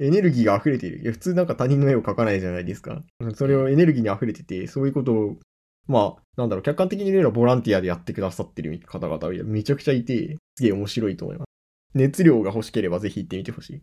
[0.00, 1.00] エネルギーが溢れている。
[1.02, 3.02] いや、普通なんか他人の絵を描かないじゃないですか。
[3.35, 5.38] それをエネルギーに溢れてて、そういうことを、
[5.87, 11.49] まあ、なんだろう、客観的に言えばボランティアでやってくださってる方々めちゃくちゃいて、すげえ面白いと思います。
[11.94, 13.83] 熱量が欲しければぜひ行ってみてほしい。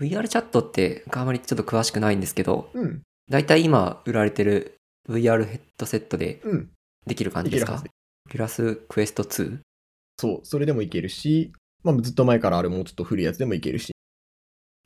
[0.00, 4.76] VR チャットってあまりちょっと詳しくないんですけど、うん、だいたい今売られてる
[5.08, 6.70] VR ヘッドセットでうん。
[7.06, 7.74] できる感じですか？
[7.74, 7.90] いけるはず
[8.30, 9.58] Oculus Quest 2?
[10.18, 11.52] そう、それでもいけるし、
[11.82, 13.92] まあずっと前からあるもうちょっと古いやつでもいけるし。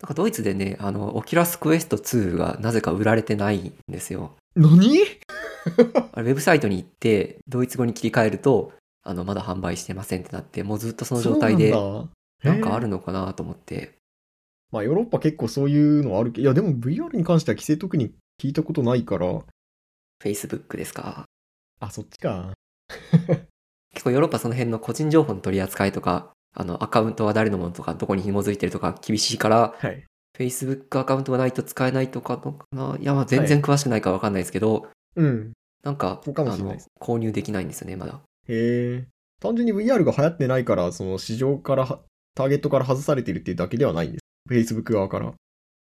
[0.02, 4.34] なんかドイツでね、あの、 Oculus Quest 2がなぜか売られてないんですよ。
[4.56, 4.98] 何？
[6.12, 11.70] あれウェブサイトに行って、ドイツ語に切り替えると、あの、まだ販売してませんってなって、もうずっとその状態で、
[12.42, 13.94] なんかあるのかなと思って、
[14.72, 19.42] まあヨーロッパ結構そういうのあるけど、いやでも VR に関しては規制特に聞いたことないから、
[20.22, 21.24] Facebook ですか？
[21.80, 22.52] あ、そっちか。
[23.94, 30.04] 結構ヨーロッパその辺の個人情報の取り扱いとか、あの、アカウントは誰のものとか、どこに紐づいてるとか厳しいから、はい。
[30.38, 32.98] Facebook アカウントがないと使えないとかのかな？
[33.00, 35.52] いや、まあ全然詳しくないからわかんないですけど、うん。
[35.82, 38.20] なんか、かあの購入できないんですよね、まだ。
[38.48, 39.06] へえ。
[39.40, 42.00] 単純に VR が流行ってないから、その市場からは、
[42.34, 44.24] ターゲットから外されてるっていうだけではないんです。
[44.50, 45.32] Facebook 側から。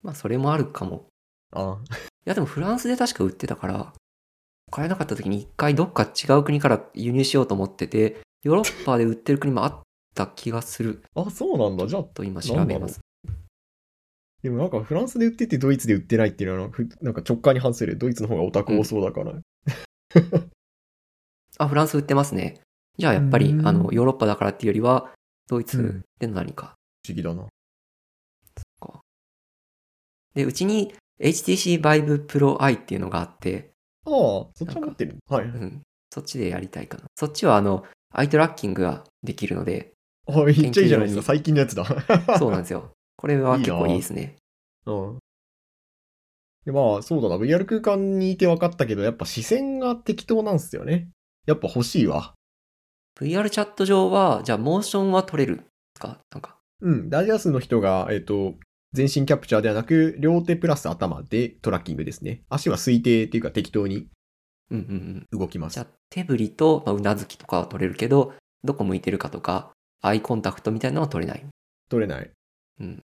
[0.02, 1.08] まあ、それもあるかも。
[1.52, 3.94] あいや、でもフランスで確か売ってたから、
[4.72, 9.80] 買えなかった時に一回どっか違う国から輸入しようと思ってて、ヨーロッパで売ってる国もあっ
[10.16, 11.88] た気がするあ、そうなんだ。
[11.88, 13.00] じゃあ、と今調べます。
[14.44, 17.98] でもなんかフランスで売っててドイツで売ってないっていうのは、ふなんか直感に反する。
[17.98, 19.40] ドイツの方がオタク多そうだから。
[21.58, 22.60] あ、フランス売ってますね。
[22.98, 25.14] じゃあやっぱり、うんあの、ヨーロッパだからっていうよりは、
[25.48, 26.76] ドイうんツでの何か。
[27.06, 27.48] 不思議だな。
[30.34, 33.72] で、うちに HTC Vive Pro i っていうのがあって、
[34.06, 35.16] ああ、そっちは持ってる。
[35.30, 35.46] はい。
[35.46, 37.06] うん、そっちでやりたいかな。
[37.16, 39.94] そっちはあの、アイトラッキングができるので、
[40.28, 41.24] あ、めっちゃいいじゃないですか。
[41.24, 41.86] 最近のやつだ。
[42.38, 42.93] そうなんですよ。
[43.24, 44.36] これは結構いいですね。
[44.86, 45.20] うん。
[46.66, 47.38] で、まあ、そうだな。
[47.38, 51.08] VR 空間にいて分かったけど、やっぱ視線が適当なんですよね。
[51.46, 52.34] やっぱ欲しいわ。
[53.18, 55.62] VR チャット上は、じゃあモーションは撮れる
[55.98, 56.20] か？
[56.34, 56.58] なんか。
[56.82, 57.10] うん。
[57.10, 58.56] 大多数の人が、えっ、と、
[58.92, 62.44] 全身キャプチャーではなく、両手プラス頭でトラッキングですね。
[62.50, 64.10] 足は推定っていうか適当に
[64.70, 65.40] うんうんうん。
[65.40, 65.84] 動きますじゃ。
[65.84, 68.34] あ手振りと、まあ、うなずきとかは撮れるけど、
[68.66, 71.46] どこ向いてるかとか、アイコンタクトみたいなのは撮れない。
[71.90, 72.30] 取れない。
[72.82, 73.02] うん。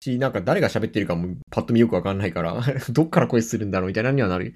[0.00, 4.54] し、なんか誰が喋ってるかもパッと見よくわかんないから、 どっから声するんだろうみたいなのにはなる。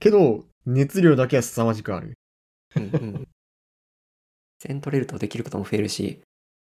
[0.00, 2.14] けど、熱量だけは凄まじくある。
[2.76, 3.28] うんうん。
[4.58, 6.22] 線撮れるとできることも増えるし、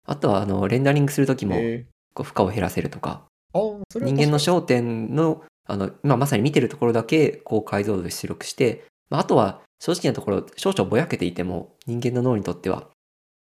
[0.08, 12.90] あとはあのレンダリングするときもえこう負荷を減らせるとか、ー、あーそれは人間の焦点のあの今まさに見てるところだけ高解像度で出力して、まあ、あとは正直なところ少々ぼやけていても人間の脳にとっては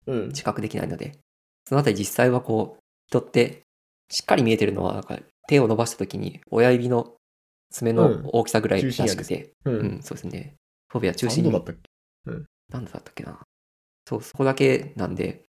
[0.06, 0.32] にうん。
[0.34, 1.18] 知覚できないので、
[1.65, 3.62] そのあたり実際はこう人って
[4.10, 7.15] しっかり見えてるのはなんか手を伸ばしたときに親指の
[7.72, 9.72] 爪うんの大きさぐらいらしくて、う。
[9.72, 10.56] うんん、そうですね。
[10.89, 11.89] フォビア中心に何度だったっけ？
[12.72, 13.39] 何度だったっけな。
[14.08, 15.45] そう、そこだけなんで、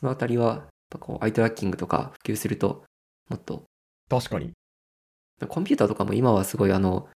[0.00, 0.66] そのあたりは、
[0.98, 2.84] こう、アイトラッキングとか普及すると、
[3.28, 3.64] もっと、
[4.08, 4.52] 確かに。
[5.48, 7.08] コンピューターとかも今はすごいあの、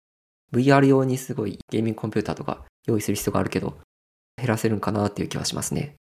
[0.53, 3.79] VR 用にすごいゲーミングコンピューターとか用意する必要があるけど、
[4.37, 5.97] 減らせるんかなっていう気はしますね。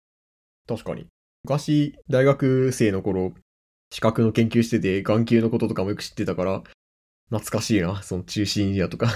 [0.67, 1.07] 確かに。
[1.45, 3.33] 昔、大学生の頃、
[3.93, 6.63] 資格の研究してて、眼球のこととかもよく知ってたから、
[7.27, 9.09] 懐かしいな、その中心エリアとか。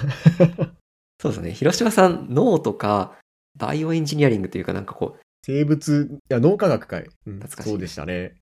[1.19, 1.51] そうですね。
[1.51, 3.17] 広島さん、脳とか、
[3.57, 7.09] バイオエンジニアリングというかなんかこう、生物、いや、脳科学会。
[7.25, 8.35] うん懐かしいそうでしたね。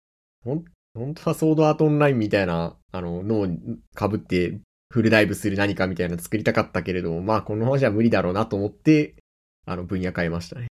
[0.43, 9.15] ほん、本当はソードアートオンラインみたいな、あの、脳に被って、フルダイブする何かみたいなの作りたかったけれども、まあ、このままじゃ無理だろうなと思って、
[9.65, 10.67] あの、分野変えましたね。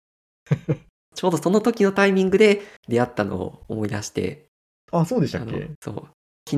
[1.15, 4.48] ちょうどその時のタイミングで出会ったのを思い出して、
[4.91, 5.95] あ、そうでしたっけ、そう。
[6.47, 6.57] 昨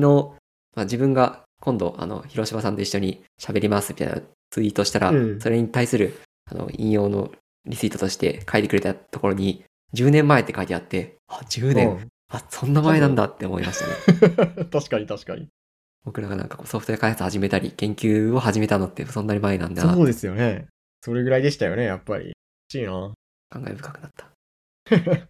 [0.74, 7.30] まあ、自分が今度、あの、広島さんと一緒に喋りますみたいなツイートしたら、うんそれに対する、あの、引用の
[7.66, 9.64] リツイートとして書いてくれたところに、
[9.94, 14.64] 10年前って書いてあって、あ、10年、うんあ、そんな前なんだって思いましたね。
[14.72, 15.48] 確かに確かに。
[16.04, 20.66] 僕らがなんかソフトウェア開発始めたり、研究を始めたのってそんなに前なんだな、そうですよね。
[21.02, 22.28] それぐらいでしたよね、やっぱり。
[22.28, 22.34] 欲
[22.70, 23.12] しいな。
[23.50, 24.32] 感慨深くなった。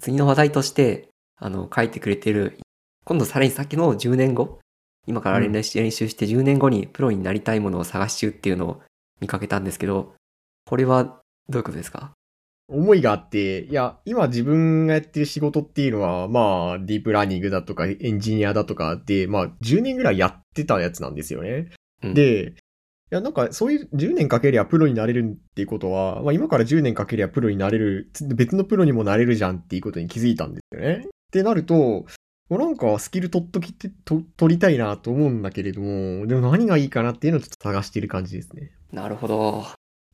[0.00, 2.58] 次の話題として、あの、書いてくれてる、
[3.04, 4.60] 今度さらに先の10年後、
[5.06, 8.82] 今から練習練習して10年後にプロになりたいものを探し中っていうのを
[9.20, 10.14] 見かけたんですけど、
[10.66, 11.20] これはど
[11.50, 12.12] ういうことですか？
[12.68, 21.70] 思いがあって、いや、今自分がやってる仕事っていうのは、まあ、ディープラーニングだとか、エンジニアだとかで、まあ、10年ぐらいやってたやつなんですよね。
[22.02, 22.14] うん。
[22.14, 22.54] で、
[23.12, 31.04] いや、なんか、そういう10年かけりゃプロになれるっていうことは、まあ、今から10年かけりゃプロになれる、つ別のプロにもなれるじゃんっていうことに気づいたんですよね。
[31.06, 32.06] ってなると、も
[32.50, 38.72] うなんかスキル取っときって、と取りたいなと思うんだけれども、でも何がいいかなっていうのをちょっと探してる感じですね。
[38.92, 39.64] なるほど。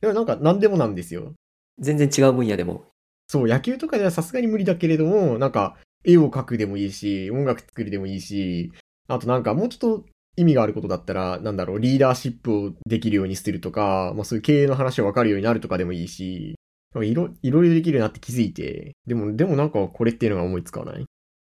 [0.02, 1.33] でもなんか何でもなんですよ。
[1.78, 2.85] 全然違う分野でも。
[3.26, 8.70] そう、野球とかではさすがに無理だけれども、なんか、絵を描くでもいいし、音楽作るでもいいし、
[9.09, 10.05] あとなんかもうちょっと
[10.37, 16.55] 意味があることだったら、なんだろう、リーダーシップをできるようにするとか、まあそういう経営の話を分かるようになるとかでもいいし、
[16.95, 21.07] いろ、いろいろできるなって気づいて、でも、でもなんかこれっていうのが思いつかない。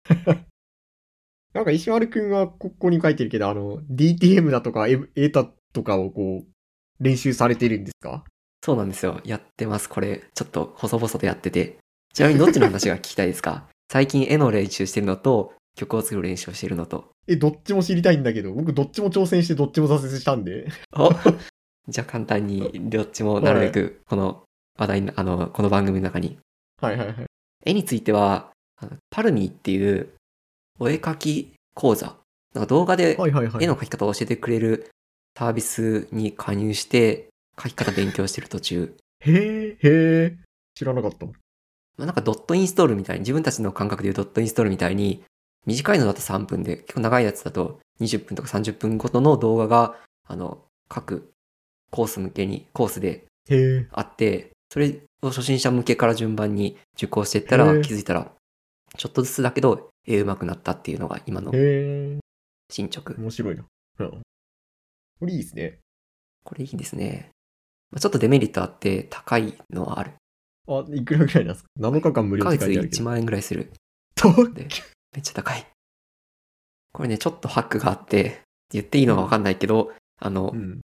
[1.53, 8.23] なんか石丸くんはここに書いてるけど、あの、DTM だとか、エエータとかをこう、練習されてるんですか？
[8.63, 9.21] そうなんですよ。
[9.23, 9.87] やってます。
[9.89, 11.77] これ、ちょっと細々とやってて。
[12.13, 13.67] ちなみにどっちの話が聞きたいですか？
[13.91, 17.09] 最近絵の練習してるのと、曲を作る練習をしてるのと。
[17.27, 20.67] え、どっちも知りたいんだけど、僕どっちも挑戦してどっちも挫折したんで。
[20.93, 21.09] お
[21.87, 24.43] じゃあ簡単にどっちもなるべくこの
[24.77, 26.37] 話題の、あの、この番組の中に。
[26.81, 27.25] はいはいはい。
[27.65, 28.51] 絵については、
[29.09, 30.09] パルミーっていう
[30.79, 32.17] お絵描き講座。
[32.53, 33.13] なんか動画で。
[33.59, 34.89] 絵の描き方を教えてくれる
[35.37, 38.95] サービスに加入して、描き方勉強してる途中。
[39.21, 40.37] へえ、へえ。
[40.75, 41.25] 知らなかった。
[41.25, 41.33] ま
[41.99, 45.23] あ、なんかドットインストールみたいに、自分たちの感覚でいうドットインストールみたいに、
[45.65, 49.95] 短いのだと3分で、結構長いやつだと20分とか30分ごとの動画が、
[50.27, 51.31] あの、各
[51.91, 53.25] コース向けに、コースで。
[53.91, 58.31] あって、それを初心者向けから順番に受講していったら、気づいたら、
[58.97, 61.51] ちょっとずつだけど、絵上手くなったっていうのが今の。
[62.71, 63.15] 進捗。
[63.17, 63.65] 面白いな。
[63.99, 64.09] うん。
[65.19, 65.79] これいいですね。
[66.43, 67.31] これいいですね。
[67.91, 70.11] まあちょっとデメリットあって、高いのはある。
[70.67, 73.05] あ、いくらぐらいなんですか ?7 日間無1ヶ月料って書いてあるけ1ど。
[73.05, 73.71] 万円ぐらいする。
[74.15, 74.67] とで、
[75.13, 75.65] めっちゃ高い。
[76.91, 78.41] これね、ちょっとハックがあって、
[78.71, 80.81] 言っていいのかわかんないけど、あのう、ん。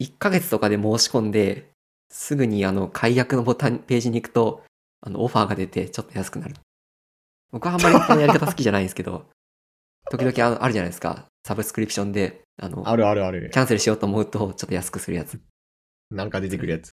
[0.00, 1.70] 1ヶ月とかで申し込んで、
[2.10, 4.62] すぐにあの、解約のボタン、ページに行くと、
[5.00, 6.54] あの、オファーが出て、ちょっと安くなる。
[7.50, 9.26] 僕はあんまりこのやり方好きじゃないんですけど、
[10.10, 11.26] 時々あるじゃないですか。
[11.46, 13.58] サブスクリプションで、あの、あるあるあるキ。
[13.58, 15.40] ャンセルしようと思うと、ちょっと安くするやつ。
[16.10, 16.92] なんか出てくるやつ。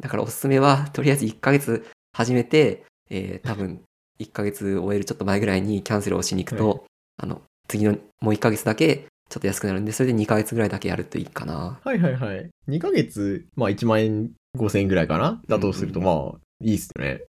[0.00, 3.82] だからおすすめは、とりあえず1ヶ月始めて、えー、多分、
[4.20, 6.76] 1ヶ月終えるちょっと前ぐらいにキャンセルをしに行くと、は
[7.16, 11.80] あの、次のもう1ヶ月だけ、ちょっと安くなるんで、それで2ヶ月ぐらいだけやるといいかな。
[11.82, 12.50] はいはいはい。
[12.68, 15.40] 2ヶ月、まあ1万円、5千円ぐらいかな？
[15.48, 17.22] だとすると、うんまあ、いいっすよね。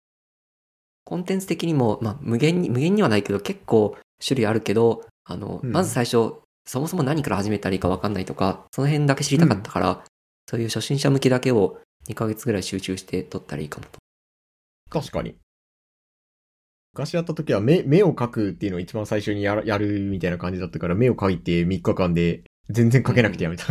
[1.04, 10.04] コンテンツ的にも、まあ、無限に、無限にはないけど、結構種類あるけど、あの、うんまず最初、そもそも何から始めたらいいか分かんないとか、その辺だけ知りたかったから、
[10.48, 11.78] そういう初心者向けだけを
[12.08, 13.98] 2ヶ月ぐらい集中して撮ったらいいかもと。
[14.90, 15.36] 確かに。
[16.94, 23.64] 昔やった時は目、目を描くっていうのを一番最初にやるみたいな感じだったから、目を描いて3日間で全然描けなくてやめた。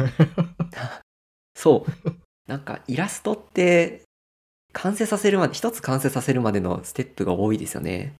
[1.55, 2.09] そう。
[2.47, 4.01] なんか、イラストって、
[4.73, 8.15] 完成させるまで、一つ完成させるまでのステップが多いですよね。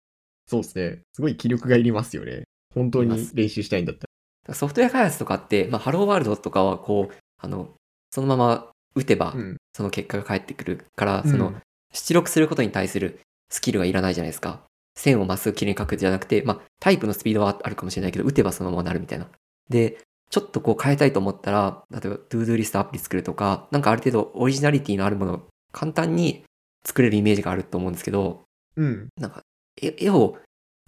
[0.48, 1.00] そうですね。
[1.14, 2.44] すごい気力がいりますよね。
[2.76, 7.74] 本当に練習したいんだったソフトウェア開発とかって、まあ、 Hello World とかは、こう、あの、
[8.12, 9.58] そのまま打てばら。、うん。
[9.74, 11.56] その結果が返ってくるから、うんその、
[11.92, 14.62] 出力することに対するスキルがいらないじゃないですか。
[14.96, 19.28] 線をまっすぐきれいに描くじゃなくて、まあ、タイプのスピードはあるかもしれないけど、打てばそのままなるみたいな。
[19.70, 19.98] で、
[20.30, 26.44] ちょっとこう変えたいと思ったら、例えば、 to-do リストアプリ作るとか、なんかある程度オリジナリティのあるものを簡単に
[26.86, 28.44] 作れるイメージがあると思うんですけど、
[28.76, 29.10] うん。
[29.20, 29.42] なんか、
[29.82, 30.38] 絵絵を、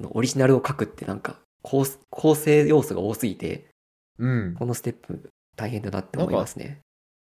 [0.04, 3.70] オリジナルを描くってなんか構、構成要素が多すぎて、
[4.20, 4.56] うん。
[4.56, 6.80] このステップ大変だなって思いますね。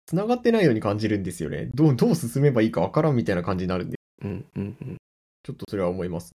[0.07, 1.71] 繋がってないように感じるんですよね。
[1.75, 4.97] どう、どう進めばいいかわからんみたいな感じになるんで、うん、うん、うん。
[5.43, 6.33] ちょっとそれは思います。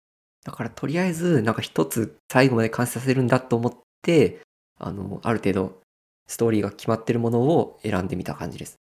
[0.45, 4.41] だからとりあえず、なんか一つ最後まで完成させるんだと思って、
[4.79, 5.81] あの、ある程度
[6.27, 8.77] ストーリーが決まってるものを選んでみた感じです。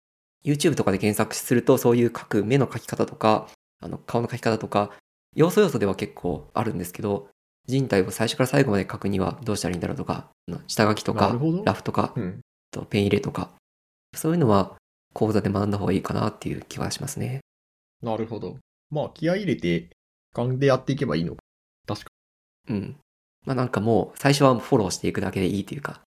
[0.45, 3.49] YouTube とかで検索すると、そういう描く目の描き方とか、
[3.81, 4.91] あの、顔の描き方とか、
[5.37, 7.29] 要素要素では結構あるんですけど、
[7.67, 10.31] 人体を最初から最後まで書くにはどうしたらいいんだろうとか、
[10.67, 12.41] 下書きとかラフとか、うん。
[12.71, 13.51] とペン入れとか、
[14.15, 14.77] そういうのは
[15.13, 17.41] 講座で学んだ方がいいかなっていう気はしますね。
[18.03, 18.57] なるほど。
[18.91, 19.91] まあ、気合い入れて、
[20.35, 21.43] 勘でやっていけばいいのか
[22.71, 22.97] うん。
[23.47, 26.01] まあなんかもう最初はフォローしていくだけでいいというか、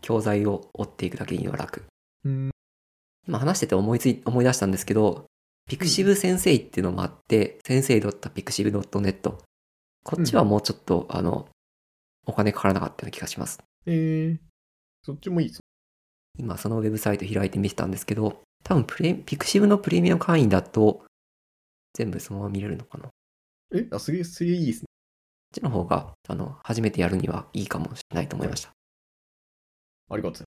[0.00, 1.84] 教材を追っていくだけでいいのは楽。
[2.24, 2.30] に。
[2.30, 2.50] うん。
[3.28, 5.26] 今話してて思いつい、思い出したんですけど、
[5.68, 9.34] ピクシブ先生っていうのもあって、先生 .pixiv.net。
[10.04, 11.48] こっちはもうちょっと、あの、
[12.26, 13.60] お金かからなかったような気がします。
[13.86, 14.38] えー、
[15.04, 15.60] そっちもいいです。
[16.38, 21.04] 今そのウェブサイト開いてみてたんですけど、多分プレ、ピクシブのプレミアム会員だと、
[21.94, 23.04] 全部そのまま見れるのかな。
[23.04, 23.10] こ
[23.72, 23.86] え？
[23.92, 24.86] あ、すげえ、すげえいいですね。
[25.52, 28.70] っちの方が、あの、初めてやるにはいいかもしれないと思いました。
[30.10, 30.44] ありがとう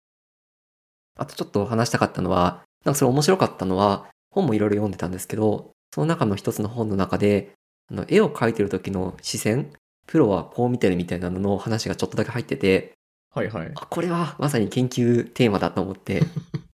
[1.17, 7.53] あとちょっと話したかったのは、なんかそれ面白かったのは、本もいろいろ読んでたんですけど、その中の一つの本の中で、
[7.89, 9.71] あの絵を描いてる時の視線、
[10.07, 12.93] プロはこう見てるみたいなのの話がちょっとだけ入ってて、
[13.33, 13.71] はいはい。
[13.75, 16.21] あ、これはまさに研究テーマだと思って、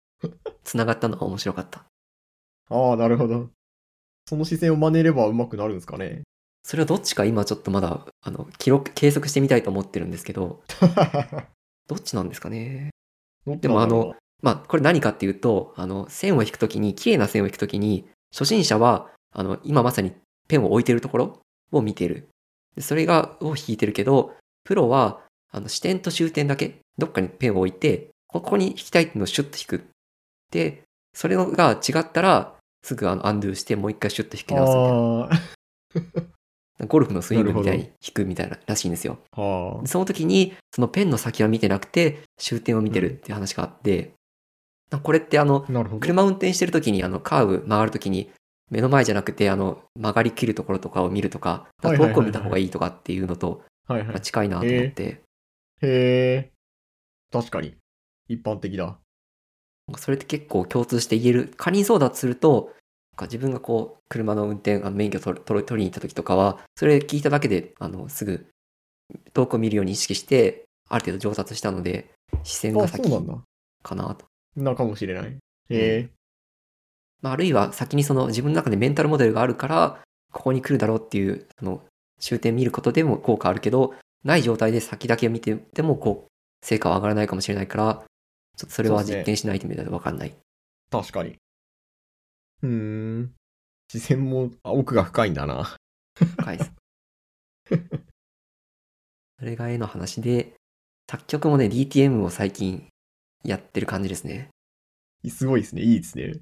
[0.63, 1.85] 繋がったのが面白かった。
[2.69, 3.49] ああ、なるほど。
[4.25, 6.23] その視線を真似れば上手くなるんですかね。
[6.63, 10.63] それはどっちか今ちょっとまだ、あの、記録、計測してみたいと思ってるんですけど、
[11.87, 12.91] どっちなんですかね？
[13.45, 20.13] でもあの、まあ、これ何かっていうと、あの、線を引くときに、綺麗な線を引くときに、初心者は、あの、今まさに
[20.47, 21.41] ペンを置いてるところ
[21.71, 22.29] を見てる。
[22.75, 29.87] でそれが、を引いてるけど、プロは、あの、視点と終点だけ、どっかにペンを置いて、ここに引きたいっていうのをシュッと引く。
[30.51, 30.83] で、
[31.13, 36.30] それのが違ったら、すぐあの、アンドゥして、もう一回シュッと引き直すみたいな。
[36.81, 39.19] あゴルフのスイングみたいに引くみたいならしいんですよ。
[39.35, 44.13] その時に、そのペンの先は見てなくて、終点を見てるっていう話があって、
[45.03, 45.65] これってあの。
[45.99, 48.29] 車運転してる時にあのカーブ曲がる時に
[48.69, 53.63] 目の前じゃなくてあの曲がりきるところとかを見るとかはいはいはいはい遠くを見た方がいいとかっていうのと。
[54.21, 55.21] 近いなと思って、へ
[55.81, 56.51] え。
[57.31, 57.75] 確かに。
[58.29, 58.97] 一般的だ。
[59.97, 62.71] それって結構共通して言える仮にそうだとすると
[63.21, 68.47] か自分がこう車の運転あの免許取る取りに行った時とかはそれ聞いただけであのすぐ
[69.33, 72.09] 遠くを見るように意識してある程度上達したので
[72.43, 73.09] 視線が先。
[73.83, 74.25] かなと。
[74.55, 75.31] なかもしれない。
[75.31, 75.37] へ
[75.69, 76.09] え。
[77.21, 79.99] まあ、あるいは先にその自分の中でメンタルモデルがあるから、
[80.31, 81.81] ここに来るだろうっていう、その
[82.19, 83.93] 終点見ることでも効果あるけど、
[84.23, 88.03] ない状態で先だけ見てても、こう、成果は上がらないかもしれないから、
[88.57, 90.35] ちょっとそれは実験しないとみたいなわかんない。
[90.91, 91.37] 確かに。
[92.63, 93.33] うーん。
[93.89, 95.75] 視線もあ奥が深いんだな。
[96.15, 96.71] 深いです。
[99.39, 100.53] それが絵の話で、
[101.09, 102.87] 作曲もね、DTM を最近
[103.43, 104.49] やってる感じですね。
[105.27, 105.81] すごいですね。
[105.81, 106.39] いいですね。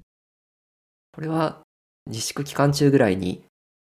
[1.12, 1.62] これは
[2.06, 3.44] 自粛期間中ぐらいに、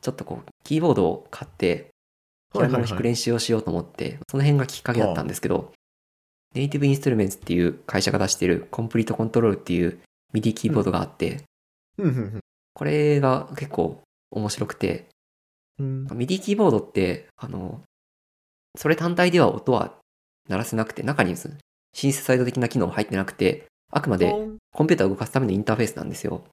[0.01, 1.89] ちょっとこう、キーボードを買って、
[2.53, 5.73] ピアノを弾く練習をしようと思って、その辺がきっかけだったんですけど、
[6.53, 10.01] ネイティブインストゥルメンツっていう会社が出してるコンプリートコントロールっていう
[10.33, 11.43] MIDI キーボードがあって、
[12.73, 15.07] これが結構面白くて、
[15.79, 16.05] うん。
[16.07, 17.81] MIDI キーボードって、あの、
[18.77, 19.97] それ単体では音は
[20.49, 24.31] 鳴らせなくて、中にシンセサイド的な機能入ってなくて、あくまで
[24.73, 26.43] コンピューターを動かすためのインターフェースなんですよ。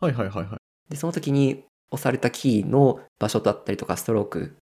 [0.00, 0.90] はいはいはいはい。
[0.90, 4.56] で、その時に押されたキーの場所だったりとか、ストローク、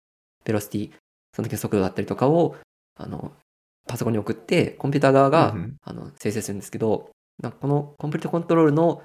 [0.44, 0.92] ベロシティ、
[1.34, 2.56] その時の速度だったりとかを、
[2.96, 3.34] あの、
[3.88, 7.10] パソコンに送って、コンピューター側が、うんうんあの生成するんですけど、
[7.60, 9.04] このコンプリートコントロールの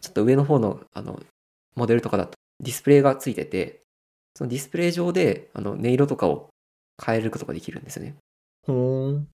[0.00, 1.20] ちょっと上の方のあの
[1.74, 3.80] モデルとかだとディスプレイがついてて、
[4.34, 6.48] そのディスプレイ上であの音色とかを
[7.04, 8.14] 変えることができるんですよね。
[8.66, 9.28] ほーん。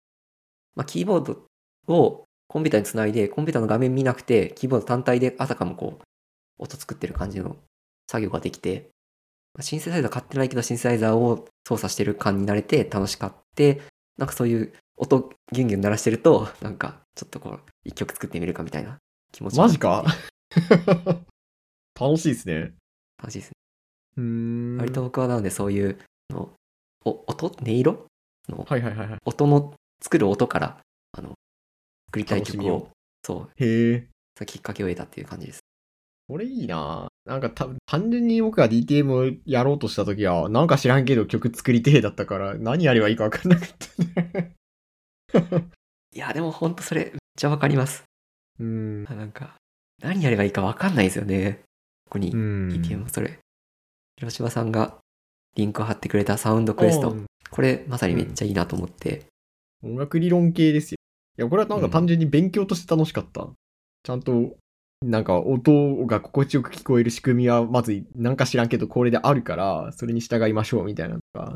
[0.76, 1.44] まあ、キーボード
[1.92, 6.02] をコンピューターにつないで、コンピューターの画面見なくて、キーボード単体であたかもこう、
[6.58, 7.56] 音作ってる感じの
[8.08, 8.90] 作業ができて、
[9.54, 13.82] まあシンセサイザー買ってないけど、シンセサイザーを操作してる感になれて楽しかって、
[14.16, 18.98] なんかそういう音ギュンギュン鳴らしてると、なんかちょっとこう、一曲作ってみるかみたいな
[19.32, 20.04] 気持ちマジか？
[21.98, 22.74] 楽しいですね。
[23.18, 23.52] 楽しいですね。
[24.16, 24.76] うーん。
[24.78, 25.98] 割と僕はなのでそういう
[26.30, 26.52] の、
[27.04, 27.46] お音？
[27.46, 28.06] 音色？
[28.48, 29.18] のはいはいはいはい。
[29.24, 30.78] 音の、作る音から、
[31.12, 31.34] あの、
[32.06, 32.88] 作りたい曲を
[33.24, 34.08] そう、へえ。
[34.46, 35.60] きっかけを得たっていう感じです。
[36.28, 43.68] これいいななんかた単純に僕が DTM をやろうとした時は、なんか知らんけど曲作りてえだったから、何やればいいか分かんなかっ
[44.14, 44.54] たね。
[46.14, 48.04] いや、でもほんとそれ、めっちゃわかります。
[48.58, 49.04] うん。
[49.08, 49.57] あなんか、
[50.02, 51.60] 何やればいいかわかんないですよね。
[52.06, 52.68] ここにう、ん。
[52.68, 53.38] DTM もそれ。
[54.16, 54.98] 広島さんが
[55.56, 57.14] リンクを貼ってくれたサウンドクエストう。
[57.14, 59.24] んこれ、まさにめっちゃいいなと思って。
[59.82, 60.96] 音楽理論系ですよ。
[61.38, 63.48] いや、これはなんか単純に勉強として楽しかった。
[64.02, 64.54] ちゃんと、
[65.00, 71.54] なんか音が心地よく聞こえる仕組みは、まずなんか知らんけどこれであるから、それに従いましょうみたいなのが、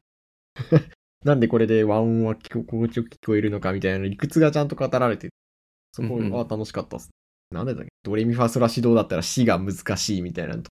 [1.25, 5.29] なんでこれで和音は心地よく聞こえるのかみたいな理屈がちゃんと語られて、
[5.93, 7.11] そこうんうんは楽しかったっす。
[7.51, 7.92] なんでだっけ？
[8.03, 10.71] ドレミファソラシドだったら死が難しいみたいなのと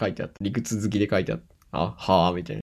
[0.00, 0.34] 書いてあった。
[0.40, 1.44] 理屈好きで書いてあった。
[1.72, 2.62] あ、はあ、みたいな。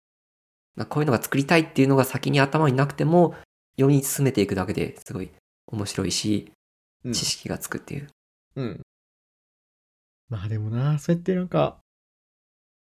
[0.78, 3.36] なこういうのが作りたいっていうのが先に頭になくても、
[3.78, 5.30] 読み進めていくだけですごい
[5.68, 6.52] 面白いし、
[7.06, 8.08] うん知識がつくっていう。
[8.56, 8.82] うん。
[10.30, 11.78] まあでもな、そうやってなんか、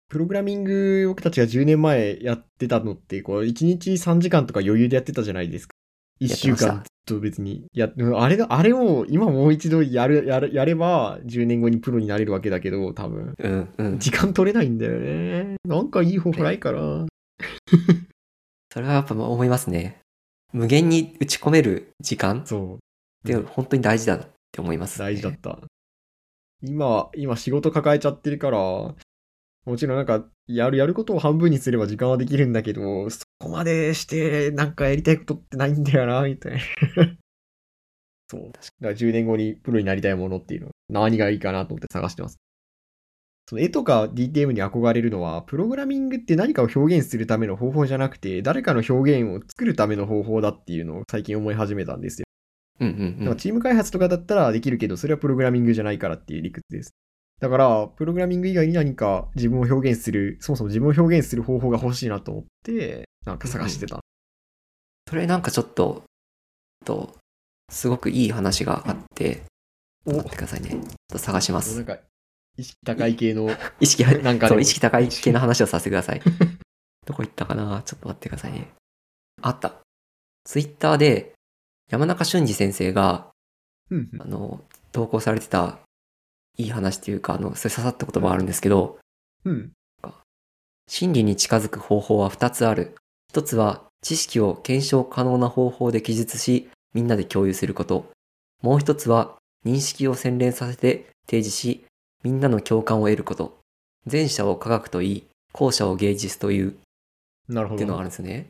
[0.10, 5.74] プログラミング僕たちが10年前やってたのって、こう、1日3時間とか余裕でやってたじゃないですか。
[6.22, 7.66] 1やってました週間と別に。
[7.74, 13.34] や、あれが、あれを今もう一度やる、やる、やれば、10年後にプロになれるわけだけど、多分。
[13.38, 14.00] うんうん。
[14.00, 15.56] 時間取れないんだよね。
[15.66, 17.08] なんかいい方法ないかな。
[18.72, 20.00] それはやっぱ思いますね。
[20.54, 22.80] 無限に打ち込める時間っそ
[23.24, 23.28] う。
[23.28, 24.20] て本当に大事だっ
[24.52, 25.60] て思います、大事だった。
[26.62, 28.94] 今、今仕事抱えちゃってるから、
[29.66, 36.60] もちろんなんか、やる、やることを半分にすれば時間はできるんだけど、そこまでして、なんかやりたいことってないんだよな、みたいな。
[38.28, 38.52] そう。
[38.52, 42.38] だから10年後にプロになりたいものっていうの、何がいいかなと思って探してます。
[43.48, 52.26] その絵とか DTM に憧れるのは、プログラミングって何かを表現するための方法じゃなくて、誰かの表現を作るための方法だっていうのを最近思い始めたんですよ。
[52.80, 53.38] うんうんうん。
[53.38, 56.96] チーム開発とかだったらできるけど、それはプログラミングじゃないからっていう理屈です。
[57.42, 64.00] だから、プログラミング以外に何か自分を表現する、そもそも自分を表現する方法が欲しいなと思って、なんか探してた。
[65.10, 66.04] それなんかちょっと、
[66.86, 67.18] と、
[67.72, 69.42] すごくいい話があって、
[70.06, 70.70] お待ってくださいね。
[70.70, 71.76] ちょっと探します。
[71.76, 71.98] なんか、
[72.58, 73.50] 意識高い系の、
[73.82, 76.22] 意識、なんかねそう、意識高い系の話をさせてください。
[77.08, 77.82] どこ行ったかな？
[77.84, 78.72] ちょっと待ってくださいね。
[79.42, 79.74] あった。
[80.44, 81.34] ツイッターで、
[81.90, 83.32] 山中俊二先生が、
[83.90, 85.80] うんうんあの、投稿されてた、
[86.62, 89.00] いい話っていうか、あの、それ刺さった言葉があるんですけど、
[89.46, 89.72] うん。
[90.88, 92.96] 真理に近づく方法は2つある。
[93.34, 98.12] 1つは知識を検証可能な方法で記述し、みんなで共有すること。
[98.62, 101.86] もう1つは認識を洗練させて提示し、
[102.24, 103.58] みんなの共感を得ること。
[104.12, 106.76] 前者を科学と言い、後者を芸術という
[107.48, 107.76] なるほど。
[107.76, 108.50] っていうのがあるんですね。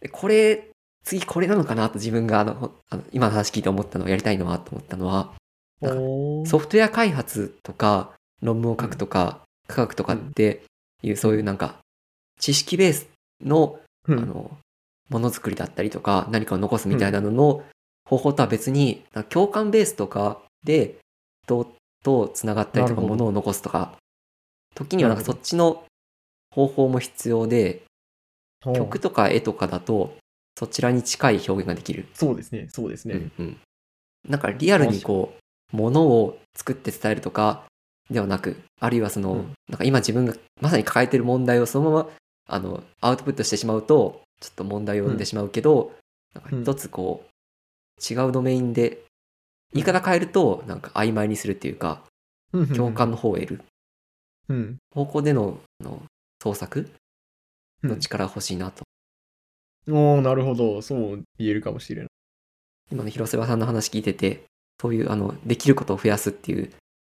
[0.00, 0.68] でこれ、
[1.04, 5.32] 次これなのかなと自分があの、ほあの今の話聞いて思ったの、やりたいのはと思ったのは、
[6.46, 10.62] ソフトウェア開発とか論文を書くとか、科学とかって
[11.02, 11.76] いうそういうなんか
[12.40, 13.08] 知識ベース
[13.44, 13.78] の
[14.08, 14.18] うん。
[14.18, 14.58] あの
[15.12, 17.62] ものづくりだったりとか何かを残すみたいなのの
[18.08, 20.96] 方法とは別に共感ベースとかで
[21.44, 21.70] 人
[22.02, 23.96] とつながったりとかものを残すとか
[24.74, 25.84] 時にはなんかそっちの
[26.54, 27.82] 方法も必要で
[28.62, 30.16] 曲とか絵とかだと
[30.58, 32.08] そちらに近い表現ができる。
[32.14, 33.14] そうですね、そうですね。
[33.14, 33.56] うんうん、
[34.28, 35.41] なんかリアルにこう
[35.72, 37.64] ものを作って伝えるとか
[38.10, 42.08] ではなくあるいはその、うんなんか今自分がまさに抱えてる問題をそのまま
[42.46, 45.92] あのアウトプットしてしまうとちょっと問題を生んでしまうけど、
[46.34, 48.98] なんか一つこう違うドメインで
[49.72, 52.02] 言い方変えるとなんか曖昧にするっていうか
[52.74, 53.60] 共感の方を得る
[54.48, 54.76] うん。
[54.94, 56.02] 方向でのあの
[56.42, 56.90] 創作
[57.82, 58.84] うんの力が欲しいなと、
[59.88, 60.82] おーなるほど。
[60.82, 62.08] そう言えるかもしれない。
[62.90, 64.44] 今の広瀬さんの話聞いてて
[64.82, 66.70] そういうあのできることを増やすっていう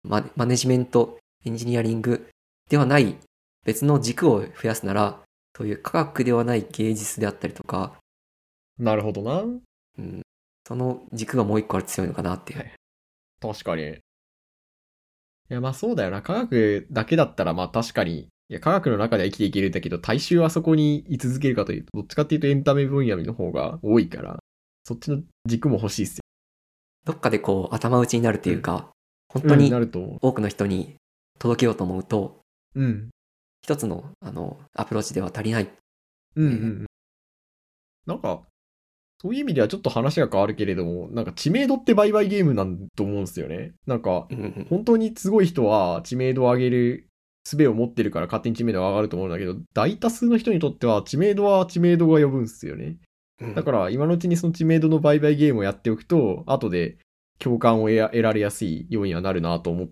[0.04, 2.28] マネジメントエンジニアリング
[2.68, 3.16] ではない
[3.64, 5.18] 別の軸を増やすなら
[5.56, 7.94] そういう科学ではない芸術であったりとか、
[8.78, 9.42] なるほどな。
[9.98, 10.22] うん、
[10.66, 12.72] その軸がもう一個あると強いのかなっていう、はい
[13.40, 13.82] 確かに。
[13.90, 13.96] い
[15.50, 16.22] や、まあそうだよな。
[16.22, 24.38] 科学だけだったら、まあ確かに、いや、科学の中では生きていけるんだけど、大衆はそこに居続けるかというと、どっちかっていうとエンタメ分野の方が多いから、
[24.84, 26.23] そっちの軸も欲しいっすよ。
[27.04, 28.90] どっかでこう頭打ちになるっていうか、
[29.28, 30.96] 本当うんになると思多くの人に
[31.38, 32.40] 届けようと思うと
[32.74, 32.82] う。
[32.82, 33.10] うん。
[33.62, 35.70] 一つのあのアプローチでは足りない
[36.36, 36.86] うんうんうん。
[38.06, 38.42] なんか、
[39.20, 43.72] そういう意味ではちょっと話が変わるけれども、なんか知名度って売買ゲームなんと思うんですよね。
[43.86, 44.28] なんか、
[44.68, 47.08] 本当にすごい人は知名度を上げる
[47.44, 52.96] 術を持ってるから勝手に知名度が上がると思うんだけど、大多数の人にとっては知名度は知名度が呼ぶんですよね。
[53.40, 53.54] うん。
[53.54, 56.98] だから今のうちにその知名度の売買ゲームをやっておくと、後で
[57.38, 59.88] 共感を得られやすいようにはなるなと思っ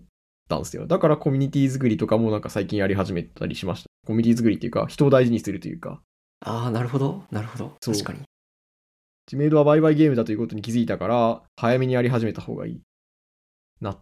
[0.49, 0.87] たんですよ。
[0.87, 3.87] だからコミュニティ作りとかもなんか最近やり始めたりしました。
[4.05, 6.01] コミュニティ作りっていうか、人を大事にするというか、
[6.45, 7.23] ああなるほど。
[7.31, 7.77] なるほど。
[7.79, 8.19] 確かに。
[9.25, 12.81] 知名度は売買ゲームだということに気づいたから、早めにやり始めた方がいい。
[13.79, 13.97] な、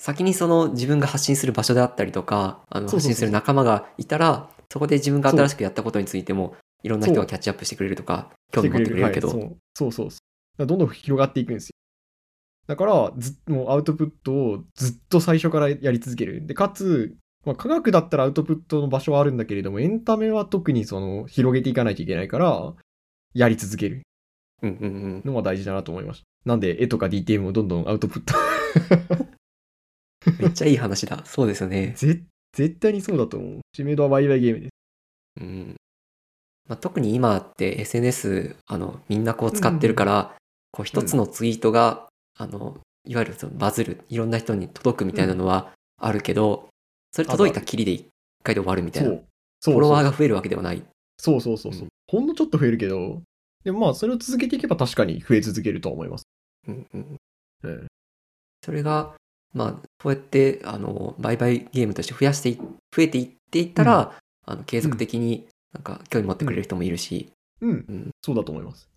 [0.00, 10.18] 先にその自分が発信する場所であったりとかあの発信する仲間がいたらそこで自分が新しくやったことについてもいろんな人がキャッチアップしてくれるとか興味持ってくれるけど、はいそうそうそ
[10.58, 11.74] うどんどん広がっていくんですよ。
[12.66, 16.46] だから、ずっもうアウトプットをずっと最初からやり続ける。
[16.46, 22.74] で、かつ、まあ、科学だったらアウトプットの場所はあるんだけれども、エンタメは特にその広げていかないといけないから、
[23.34, 24.02] やり続ける
[24.62, 25.22] うんうんうん。
[25.24, 26.26] のは大事だなと思いました。
[26.44, 28.34] なんで、絵とか DTM をどんどんアウトプット。
[30.38, 31.24] めっちゃいい話だ。
[31.24, 31.94] そうですよね。
[31.96, 32.22] ぜ
[32.52, 33.60] 絶対にそうだと思う。
[33.72, 34.70] 知名度はワイワイゲームです。
[35.40, 35.76] うん。
[36.70, 40.36] まあ、特に今って SNS、あの、みんなこう使ってるから、
[40.70, 42.06] こう一つのツイートが、
[42.38, 46.68] あの、いわゆるそのバズる、いろんな人に届くみたいなのはあるけど、
[47.10, 48.06] それ届いたきりで一
[48.44, 49.10] 回で終わるみたいな。
[49.10, 50.84] フォロワーが増えるわけではない。
[51.18, 51.82] そうそうそうそう。
[51.82, 53.22] うんほんのちょっと増えるけど、
[53.62, 56.24] でもまあ、それを続けていけば確かに増え続けると思います。
[56.66, 57.18] うんうん
[57.64, 57.86] うん
[58.64, 59.14] それが、
[59.54, 68.88] まあ、そうやって、あの、売買ゲームとして増やしてい、増えていっていったら、あの、継続的になんか興味持ってくれる人もいるし、うん、うんそうだと思います。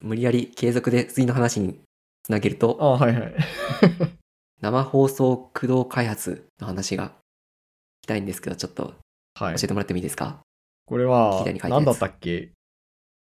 [0.00, 1.80] 無理やり継続で次の話に
[2.22, 3.34] つなげると、あはいはい。
[4.60, 7.12] 生放送駆動開発の話が聞
[8.02, 8.94] きたいんですけど、ちょっと
[9.34, 9.66] はい教え。
[9.68, 10.40] てもらってもいいですか、
[10.86, 12.52] これはいたやつ何だったっけ？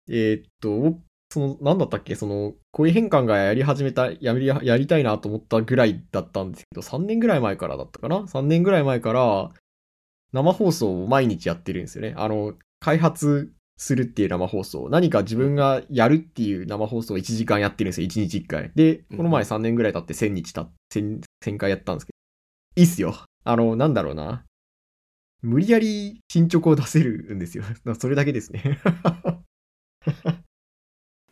[0.08, 0.98] えーっと、
[1.30, 2.14] その、何だったっけ？
[2.16, 9.52] その、こういう変換がやり始めた、やり、やりたいなと思ったぐらいだったんですけど、3年ぐらい前からだったかな ?3 年ぐらい前から、
[10.32, 12.14] 生放送を毎日やってるんですよね。
[12.16, 14.88] あの、開発するっていう生放送。
[14.90, 18.08] 何か自分がやるっていう生放送を1時間やってるんですよ。
[18.08, 18.72] 1日1回。
[18.74, 22.82] で、この前3年ぐらい経って1000日経って、1000 1000回やったんですけど。
[22.82, 23.14] いいっすよ。
[23.44, 24.44] あの、なんだろうな。
[25.42, 27.64] 無理やり進捗を出せるんですよ。
[27.98, 28.78] それだけですね。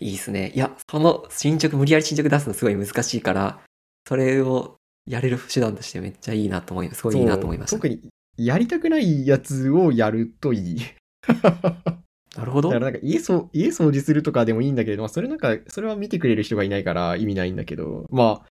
[0.00, 0.52] いいですね。
[0.54, 3.62] いや、その進捗、無理やり進捗出すのすごい難しいから、
[4.08, 6.98] それをやれる手段としてめっちゃいいなと思います。
[6.98, 7.76] すごいいいなと思いました。
[7.76, 8.00] 特に
[8.36, 10.80] やりたくないやつをやるといい。
[12.36, 12.86] なるほどだか。
[12.86, 18.46] らなんか家そう家掃除するとかでもいいんだけれど、まあ、それなんか、それは見てくれる人がいないから意味ないんだけど、まあ、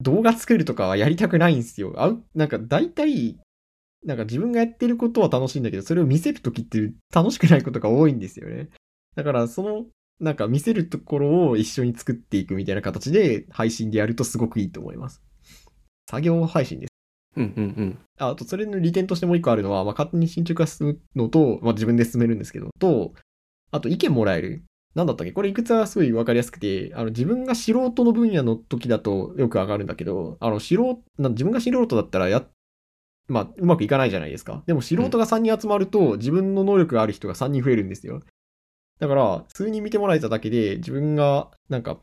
[0.00, 1.94] 動画作るとかはやりたくないんですよ。
[1.96, 3.38] あうなんか大体、
[4.04, 8.68] なんか自分がやってることは楽しいんだけど、それを見せるときって楽しくないことが多いんですよね。
[9.14, 9.86] だからその、
[10.20, 15.22] なんか見せるところを一緒に作っていくみたいな形で配信でやるとすごくいいと思います。
[16.10, 16.91] 作業配信です。
[17.36, 17.98] うんうんうん。
[18.18, 23.14] あと、それの利点としてもう一個あるのは、まあ、勝手に進捗が進むのと、まあ、自分で進めるんですけど、と、
[23.70, 24.64] あと、意見もらえる。
[24.94, 25.32] なんだったっけ？
[25.32, 32.44] これ、いくつはすごいわかりやすくて、あの、自分が素人の分野の時だとよくわかるんだけど、あの、素人、自分が素人だったらや、
[33.28, 34.62] まあ、うまくいかないじゃないですか。
[34.66, 38.20] でも、素人が3人集まると、自分の能力がある人が3人増えるんですよ。
[38.98, 41.98] だから、数人見てもらえただけで、自分が、なんか、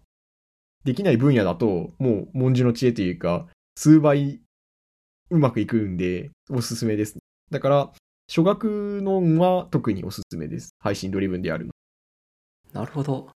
[0.85, 4.41] できない分野だと、もう、文殊の知恵というか、数倍
[5.29, 7.17] うまくいくんで、おすすめです。
[7.51, 7.91] だから、
[8.27, 10.69] 初学のは特におすすめです。
[10.79, 11.71] 配信ドリブンでやるの。
[12.73, 13.29] なるほど。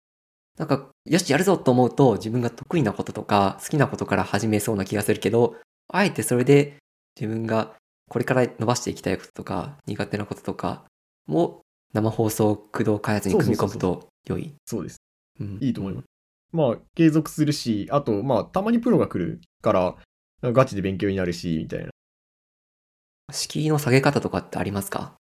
[0.58, 5.56] なんか、よし、やるぞと思うと、自分が得意なこととか、好きなことから始めそうな気がするけど、
[5.88, 6.78] あえてそれで
[7.20, 7.76] 自分が
[8.10, 10.86] これから伸ばしていきたいこととか、苦手なこととか
[11.28, 11.62] も
[11.94, 14.54] 生放送駆動開発に組み込むと良い。
[14.66, 14.98] そうです。
[15.40, 16.06] うんいいと思います。
[16.52, 19.96] まあ、継続するし、あと、まあ、たまにプロが来るから、
[20.52, 21.90] ガチで勉強になるし、みたいな。
[23.32, 25.16] 敷居の下げ方とかってありますか？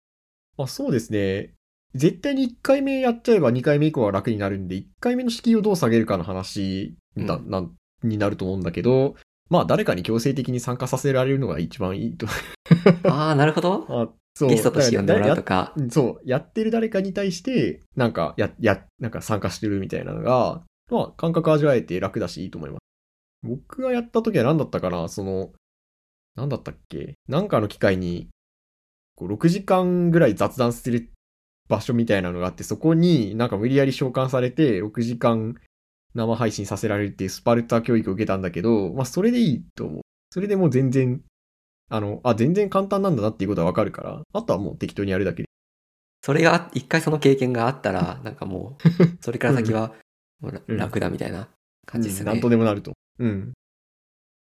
[0.57, 1.53] まあ、そうですね。
[1.95, 7.71] 絶対に1回目やっちゃえば2回目以降は楽になるんで、1回目の敷居をどう下げるかの話だ、うんなん
[8.03, 9.15] になると思うんだけど、
[9.49, 12.27] まあ、誰かに強制的に参加させられるのが一番いいと。
[13.09, 13.85] ああ、なるほど。
[13.89, 15.73] あそうゲストとして呼んでもらうとか。
[15.75, 22.79] うんそう、やってる誰かに対して、なんか、や、や、なんか参加してるみたいなのが、まあ、感覚味わえて楽だしいいと思います。
[23.43, 25.07] 僕がやった時は何だったかな？
[25.09, 25.51] その、
[26.35, 27.15] 何だったっけ？
[27.27, 28.29] なんかの機会に、
[29.15, 31.09] こう、6時間ぐらい雑談する
[31.67, 35.55] 場所みたいなのがあって、そこになんか無理やり召喚されて、6時間
[36.15, 40.01] 生配信させられるっていうスパルタ教育を受けたんだけど、まあ、それでいいと思う。
[40.31, 41.21] それでもう全然、
[41.89, 45.49] あの、あ、全然簡単なんだなっていうことはわかるから、あとはもう適当にやるだけで。
[46.23, 48.83] それが、一回その経験があったら、なんかもう、
[49.21, 49.93] それから先は
[50.67, 51.49] 楽だみたいな
[51.85, 52.21] 感じですね。
[52.21, 52.93] うんなんとでもなると。
[53.19, 53.53] うん。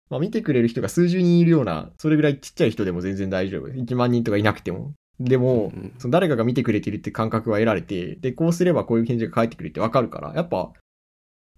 [0.10, 3.68] まあ、見てくれる人が数十人いるような、それぐらいちっちゃい人でも全然大丈夫。
[3.68, 4.94] 1万人とかいなくても。
[5.20, 10.72] でも、うんその誰かが見てくれてるって感覚は得られて、で、こうすればこういう返事が返ってくるってわかるから、やっぱ、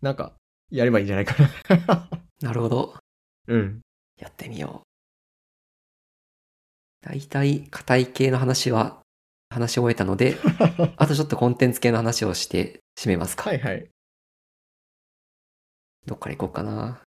[0.02, 0.34] なんか、
[0.72, 1.36] やればいいんじゃないか
[1.88, 2.10] な。
[2.42, 2.96] なるほど。
[3.48, 3.82] うん。
[4.18, 4.88] やってみよう。
[7.02, 9.02] 大体、硬い系の話は、
[9.50, 10.38] 話し終えたので、
[10.98, 13.50] あとちょっとコンテンツ系の話をして締めますか。
[13.50, 13.90] はいはい。
[16.06, 17.02] どっから行こうかな。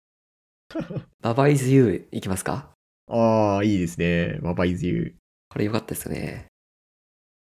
[1.22, 2.70] ババイズユー行きますか？
[3.08, 4.40] ああ、いいですね。
[4.42, 5.14] ババイズユー。
[5.50, 6.46] これ良かったですよね。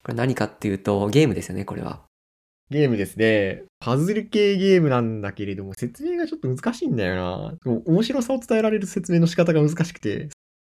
[0.04, 2.06] これ何かっていうと、ゲームですよね、これは。
[2.70, 3.64] ゲームですね。
[3.80, 7.58] パズル系ゲームなんだけれども、説明がちょっと難しいんだよな。
[7.86, 10.30] 面白さを伝えられる説明の仕方が難しくて。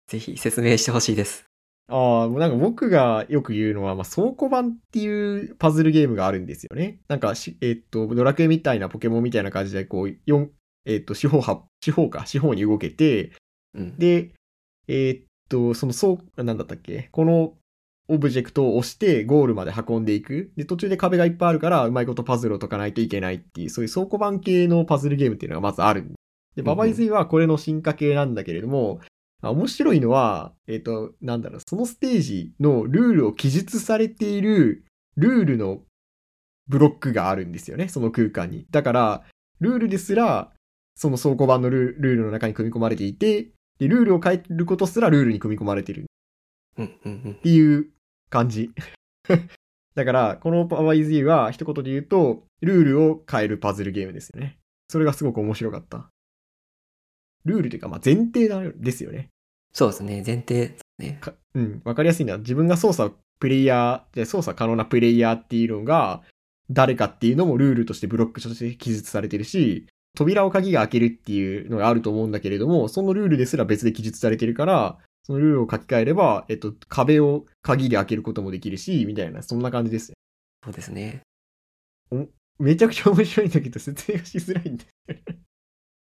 [0.08, 1.46] ぜひ説明してほしいです。
[1.88, 5.08] ああ、もうなんか僕がよく言うのは、まあ、倉庫版ってい
[5.46, 7.00] うパズルゲームがあるんですよね。
[7.08, 10.52] なんかし、えっと、ドラクエみたいなポケモンみたいな感じで、こう、四
[10.86, 13.32] えっと、四方は、四方か、四方に動けて、
[13.74, 13.98] うん。
[13.98, 14.34] で、
[14.88, 17.54] えっと、その倉、なんだったっけこの
[18.08, 20.52] オブジェクトを押してゴールまで運んでいく。
[20.58, 26.12] で、途中で壁がいっぱいあるから、うまいことパズルを解かないといけないっていう、そういう倉庫版系のパズルゲームっていうのがまずある。
[26.56, 29.00] で、ババイズイはこれの進化系なんだけれども、
[29.42, 34.84] あ面白いのは、えっ、と、なんだろう、そのステージのルールを記述されている
[35.16, 35.82] ルールの
[36.68, 38.66] ブロックがあるんですよね、その空間に。
[38.70, 39.24] だから、
[39.60, 40.52] ルールですら、
[40.96, 46.04] その倉庫版のルルールの中に組み込まれていて、で、ルールを変えることすらルールに組み込まれてるっ
[46.78, 46.96] うん。
[47.04, 47.22] うん。
[47.26, 47.34] うん。
[47.36, 47.88] ていう
[48.30, 48.72] 感じ。
[49.96, 54.58] だから、このパワーイズーは一言で言うと、ルールを変えるパズルゲームですよね。
[54.89, 56.10] それがすごく面白かった。
[57.46, 59.30] ルールというか、まあ前提なんですよね。
[59.74, 60.24] そうですね。
[60.26, 61.18] 前提ね。
[61.22, 66.22] かうん、わかりやすいのは自分が操作プレイヤー、で操作可能なプレイヤーっていうのが
[66.70, 80.16] 誰かっていうのもルールとしてブロックとして記述されてるし、扉を鍵が開けるっていうのがあると思うんだけれども、そのルールですら別で記述されてるから、そのルールを書き換えれば、えっと、壁を鍵で開けることもできるし、みたいな、そんな感じですね。
[80.64, 81.22] そうですね。
[82.59, 84.86] めちゃくちゃ面白いんだけど、説明がしづらいんで。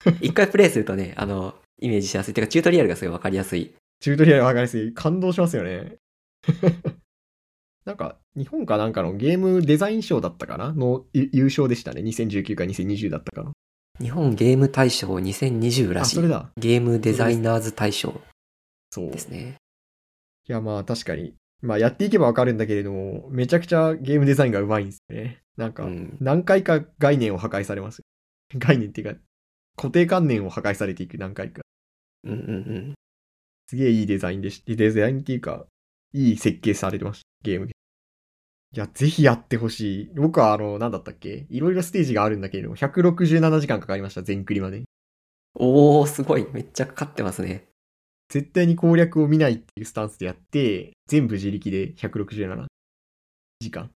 [0.21, 2.33] 一回プレイするとね、あの、イメージしやすい。
[2.33, 3.73] てか、チュートリアルがすごいわかりやすい。
[3.99, 4.93] チュートリアルわかりやすい。
[4.93, 5.97] 感動しますよね。
[7.85, 12.01] なんか、日本かなんかのゲームデザイン賞だったかなのゆ優勝でしたね。
[12.01, 13.51] 2019か2020だったかな。
[13.99, 16.27] 日本ゲーム大賞2020らあ、しいそれ。
[16.27, 16.49] だ。
[16.57, 18.21] ゲームデザイナーズ大賞
[18.89, 19.07] そう。
[19.07, 19.55] いですね。
[20.47, 21.35] や、まあ確かに。
[21.61, 25.41] まあやっていけばわかるんだけれども、めちゃくちゃゲームデザインがうまいんですよね。
[25.57, 26.17] なんか、うん。
[26.19, 28.01] 何回か概念を破壊されます。
[28.57, 29.19] 概念っていうか、
[29.77, 31.61] 固定観念を破壊されていく何回か。
[32.23, 32.41] うんうんう
[32.91, 32.93] ん。
[33.67, 35.65] すげえいいデザインでしデザインっていうか、
[36.13, 37.74] いい設計されてました、ゲーム。
[38.75, 40.11] いや、ぜひやってほしい。
[40.15, 41.45] 僕はあの、なんだったっけ？
[41.49, 44.83] いろいろステージがあるんだけれども、167時間かかりました、全クリまで。
[45.53, 46.45] おー、すごい。
[46.51, 47.67] めっちゃかかってますね。
[48.27, 52.65] 絶対に攻略を見ないっていうスタンスでやって、全部自力で167
[53.61, 53.91] 時間。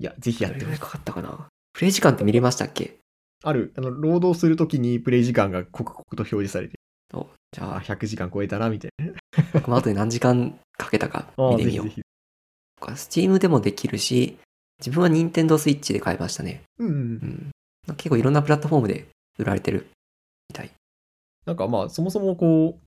[0.00, 0.80] いや、ぜひやってほしい。
[0.80, 1.48] かかったかな？
[1.72, 2.98] プレイ時間って見れましたっけ？
[3.44, 6.74] ある、あの、労働するときにプレイ時間が刻々と表示されて、
[7.12, 9.60] おじゃあ、あ、100時間超えたな、みたいな。
[9.60, 12.02] この後で何時間かけたか あ見てみようぜひぜ。
[12.02, 12.03] ひ。
[12.96, 14.38] スチームでもできるし、
[14.78, 16.62] 自分は任天堂スイッチで買いましたね。
[16.78, 16.94] うんうん
[17.88, 17.90] う。
[17.92, 17.94] ん。
[17.96, 19.08] 結構いろんなプラットフォームで
[19.38, 19.88] 売られてる
[20.50, 20.70] みたい。
[21.46, 22.84] なんかまあ、そもそもこう、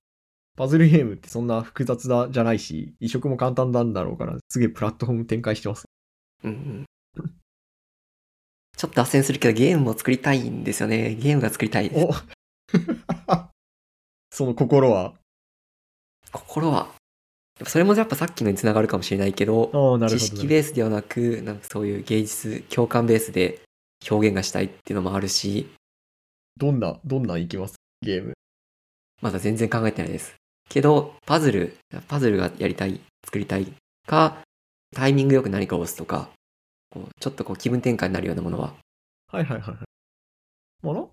[0.56, 5.84] パズルゲームってそんな複雑だじゃないし、移植も簡単なんだろうから、すげえプラットフォーム展開してます。
[6.44, 6.84] うんうん。
[8.76, 11.14] ちょっと脱線するけどゲームも作りたいんですよね。
[11.16, 12.04] ゲームが作りたいです。
[12.04, 12.12] お
[14.30, 15.14] その心は？
[16.32, 16.94] 心は。
[17.66, 19.98] それもやっぱさっきのに繋がるかもしれないけど。
[20.08, 23.60] 知識ベースではなく、なんかそういう芸術、共感ベースで
[24.08, 25.68] 表現がしたいっていうのもあるし、
[26.56, 27.76] どんな、どんなんいきます？
[28.02, 28.34] ゲーム。
[29.20, 30.34] まだ全然考えてないです。
[30.68, 33.72] けど、パズル、パズルがやりたい、作りたい
[34.06, 34.38] か、
[34.94, 36.30] タイミングよく何かを押すとか、
[36.90, 38.74] こうちょっとこう気分転換になるようなものは、
[39.32, 39.78] はいはいはいはい。
[40.82, 41.12] まあなんか、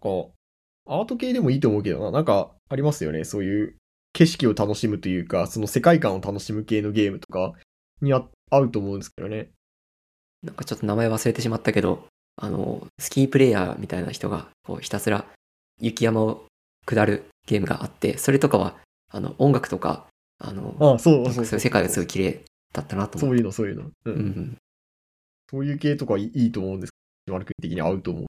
[0.87, 2.11] アート系でもいいと思うけどな。
[2.11, 3.23] なんか、ありますよね。
[3.23, 3.75] そういう
[4.15, 7.53] 景色を楽しむというか、その世界観を楽しむ系のゲームとか
[8.01, 9.49] にあ合うと思うんですけどね。
[10.41, 12.07] なんかちょっと名前忘れてしまったけど、
[12.37, 15.25] あの、スキープレイヤーみたいな人が、こうひたすら
[15.81, 16.45] 雪山を
[16.85, 18.77] 下るゲームがあって、それとかは、
[19.11, 20.05] あの、音楽とか、
[20.39, 22.41] あの、ああ、そうそういう世界がすごい綺麗
[22.71, 23.19] だったなと思って。
[23.19, 23.91] そういうの、そういうの。
[24.05, 24.13] うん。
[24.13, 24.57] うんうん。
[25.51, 28.25] そういう系とかいいいと思うんですけど、丸くん的に合うと思う。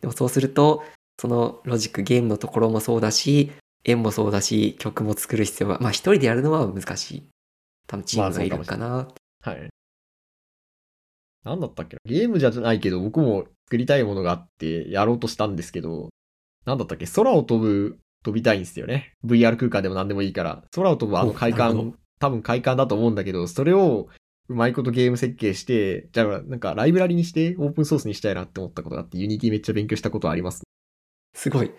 [0.00, 0.84] でもそうすると、
[1.20, 3.50] そのロジック、ゲームのところもそうだし、
[3.90, 7.28] 円もそうだし、曲も作る必要が、まあ一人でやるのは難しい。
[7.86, 9.08] 多分チームがいるかな。
[9.42, 9.68] はい。
[11.44, 12.00] なんだったっけな？
[12.04, 16.10] ゲームじゃないけど、僕も作りたいものがあって、やろうとしたんですけど、
[16.66, 17.06] なんだったっけ？
[17.06, 19.14] 空を飛ぶ、飛びたいんですよね。
[19.24, 20.64] VR 空間でも何でもいいから。
[20.74, 24.08] 空を飛ぶあの快感、多分快感だと思うんだけど、それを
[24.48, 30.64] うまいことゲーム設計して、じゃあなんかライブラリにしてオープンソースにしたいなって思ったことがあって、 Unity めっちゃ勉強したことあります。
[31.34, 31.70] すごい。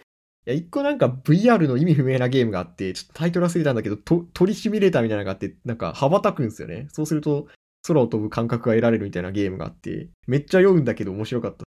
[0.48, 6.88] いや、一個なんか VR の意味不明なゲームがあって、ちょっとタイトル忘れたんだけど、と鳥シミュレーターみたいなのがあって、なんか羽ばたくんですよね。
[6.92, 7.48] そうすると、
[7.84, 11.64] 空を飛ぶ感覚が得られるみたいなゲームがあって、めっちゃ酔うんだけど面白かった。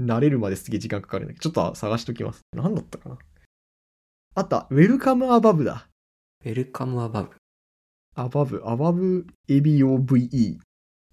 [0.00, 2.42] 慣れるまですげえ時間かかるんだけど、ちょっと探しときます。
[2.54, 3.18] なんだったかな
[4.34, 5.88] あった、ウェルカムアバブだ。
[6.44, 7.30] ウェルカムアバブ。
[8.14, 10.58] アバブ、アバブ、ABOVE？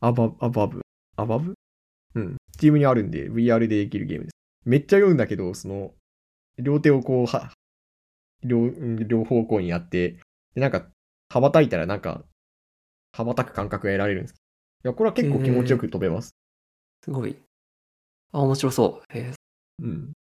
[0.02, 0.82] アバ、アバブ、
[1.16, 1.54] アバブ
[2.16, 2.38] うん。
[2.58, 4.34] チームにあるんで、VR でできるゲームです。
[4.66, 5.94] めっちゃ酔うんだけど、その、
[6.58, 7.52] 両手をこう、は、
[8.44, 10.20] 両、うん両方向にやって、
[10.54, 10.88] で、なんか、
[11.30, 12.24] 羽ばたいたらなんか、
[13.12, 14.36] 羽ばたく感覚が得られるんです。
[14.84, 16.36] いや、これは結構気持ちよく飛べます。
[17.04, 17.36] すごい。
[18.32, 19.18] あ、面白そう。
[19.18, 19.34] えー
[19.82, 20.14] うん。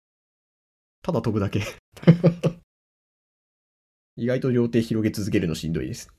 [1.02, 1.62] ただ飛ぶだけ。
[4.16, 6.12] 意外と両手広げ続けるのしんどいです。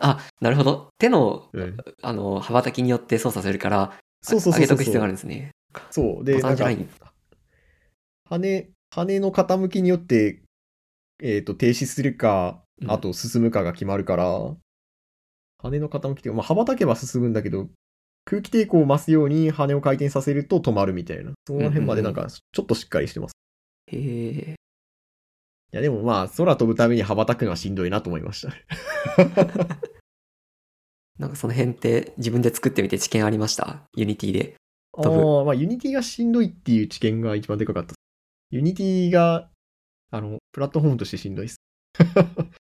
[0.00, 0.88] あ、なるほど。
[0.98, 1.76] 手の、うん。
[2.02, 4.60] あの、羽ばたきによって操作するから、そうそうそうそう。
[4.60, 5.50] 上げとく必要があるんですね。
[5.90, 6.24] そう。
[6.24, 6.70] で、なんか
[8.30, 10.42] 羽、羽の傾きによって、
[11.22, 14.54] えっ、と、停止するか、うんあと進むかが決まるから、
[15.58, 17.68] 羽の傾きってまあ、羽ばたけば進むんだけど、
[18.24, 21.32] 空気抵抗を増すように羽を回転させると止まるみたいな。
[21.46, 23.32] その辺までなんか、ちょっとしっかりしてます。
[23.88, 24.54] へえ。
[25.72, 28.54] いや、でもまあ、空飛ぶために羽ばたくのはしんどいなと思いました。
[31.18, 33.82] なんかその辺って自分で作ってみて知見ありました？
[33.96, 34.54] Unity で。
[34.96, 37.94] ああ、まあ、 Unity がしんどいっていう知見が一番でかかった。
[38.50, 39.50] Unity が、
[40.10, 41.60] あの、プラットフォームとしてしんどいです。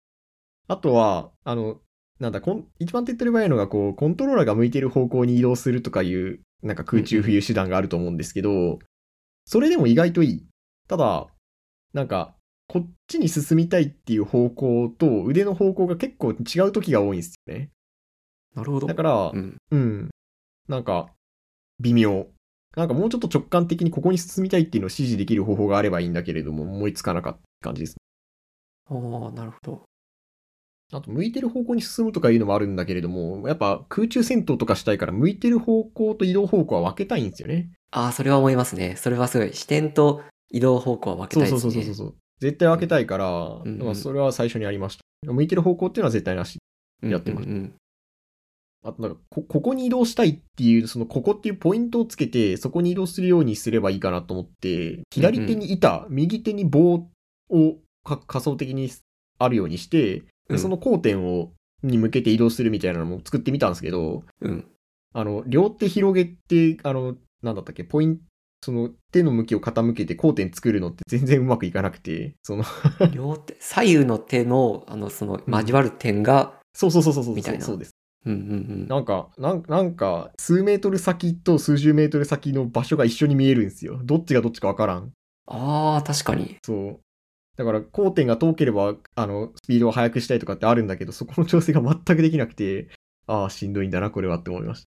[0.69, 1.81] あとは、あの、
[2.19, 8.81] なんだ、こん一番手っ取り早いのが、こう、コントローラーが向いてる方向に移動するとかいう、なんか空中浮遊手段があると思うんですけど、
[9.45, 10.47] それでも意外といい。
[10.89, 11.29] ただ、
[11.93, 12.35] なんか、
[12.67, 17.71] こっちに進みたいっていう方向と腕の方向が結構違う時が多いんですよね。
[18.57, 18.89] なるほど。
[18.89, 19.57] だから、うん。
[19.71, 20.11] うん。
[20.69, 21.15] なんか、
[21.79, 22.27] 微妙。
[22.77, 27.97] なんかもうちょっと直感的にここに進みたいっていうのを指示できる方法があればいいんだけれども、思いつかなかった感じです。
[28.89, 29.83] おーなるほど。
[30.93, 37.71] あと、向いてる方向に進むとかいうのもあるんだけれども、やっぱ空中戦闘とかしたいから、向いてる方向と移動方向は分けたいんですよね。
[37.91, 38.95] ああ、それは思いますね。
[38.97, 39.55] それはすごい。
[39.55, 41.61] 視点と移動方向は分けたいですね。
[41.61, 42.15] そうそうそうそう。
[42.41, 45.33] 絶対分けたいから、うんまあそれは最初にありました。
[45.33, 46.59] 向いてる方向っていうのは絶対なし。
[47.03, 47.75] うんやってますうんうん
[48.87, 57.09] あとなんかこ、ここに移動したいっていう、そのここっていうポイントをつけて、そこに移動するようにすればいいかなと思って、左手に板、右手に棒
[57.51, 58.91] をか仮想的に
[59.39, 60.23] あるようにして、
[60.57, 64.67] その交点を、に向けて移動するみたいなのも作ってみたんですけど、うん。
[65.13, 68.23] あの、両手広げて、あの、なんだったっけ、ポイント、
[68.63, 72.65] その手の向きを傾けて交点作るのって 全然うまくいかなくて、その、
[73.13, 77.96] 両手、左右の手の、あの、その、交わる点が、そうそうそうそうそう、みたいなそうです。
[78.27, 78.43] うんうんう
[78.85, 78.89] ん。
[78.89, 84.01] なんか、なんなんか、数メートル先と数十メートル先の場所が一緒に見えるんですよ。
[84.05, 85.13] どっちがどっちかわからん。
[85.47, 86.57] ああ、確かに。
[86.65, 87.01] そう。
[87.57, 92.89] だから、交点が遠ければ、あの、スピードを速くしたいとかってあるんだけど、そこの調整が全くできなくて、
[93.29, 94.85] ああ、しんどいんだな、これはって思いまし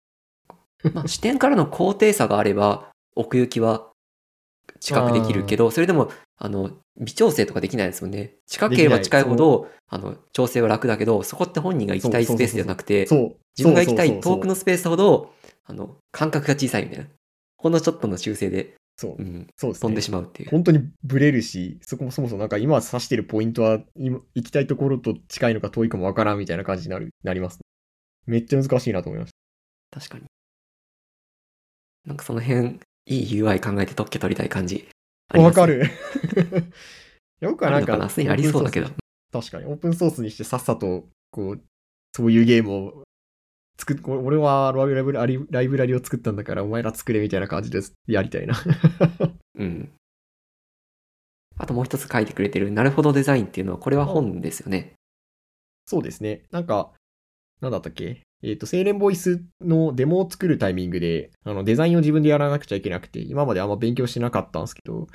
[0.84, 0.92] た。
[0.94, 3.89] まあ、視点からの高低差があれば、奥行きは
[4.80, 8.36] 近くできるけど、それでも、あの、微調整とかできないですもんね。
[8.48, 13.08] 近ければ近いほど、あの、調整は楽だけど、そこって本人が行きたいスペースじゃなくて。
[13.58, 15.34] 自分が行きたい遠くのスペースほど、
[15.66, 17.06] あの、間隔が小さいみたいな。
[17.58, 19.22] ほんのちょっとの修正で、そうう。
[19.22, 19.82] ん、そうですね。
[19.82, 20.50] 飛んでしまうっていう。
[20.50, 27.60] 本当にブレるし、そこもそもそもなんか今指してるポイントは、今行きたいところと近いのか遠いかもわからんみたいな感じになる、なります。
[28.26, 29.32] めっちゃ難しいなと思いまし
[29.92, 30.26] 確かに。
[32.06, 32.80] なんかその辺、
[33.10, 34.88] いい UI 考えて特許取りたい感じ。
[35.34, 35.84] わかる。
[37.42, 38.90] よくはなんか、あすでにありそうだけど。
[39.32, 41.62] 確かに、オープンソースにしてさっさと、こう、
[42.16, 43.04] そういうゲームを
[43.80, 48.56] 作っ、俺はライブラリライブラリを作ったんだから、お前ら作れみたいな感じでやりたいな。
[49.56, 49.92] うん。
[51.58, 54.94] あともう一つ書いてくれてる、なるほどデザインっていうのは、これは本ですよね。
[55.86, 56.44] そうですね。
[56.52, 56.94] なんか、
[57.62, 58.22] なんだったっけ？
[58.42, 65.08] えっ、と、セイレンボイスのデモを作るタイミングで、あの、デザインを自分でやらなくちゃいけなくて、今まであんま勉強してなかったんですけど、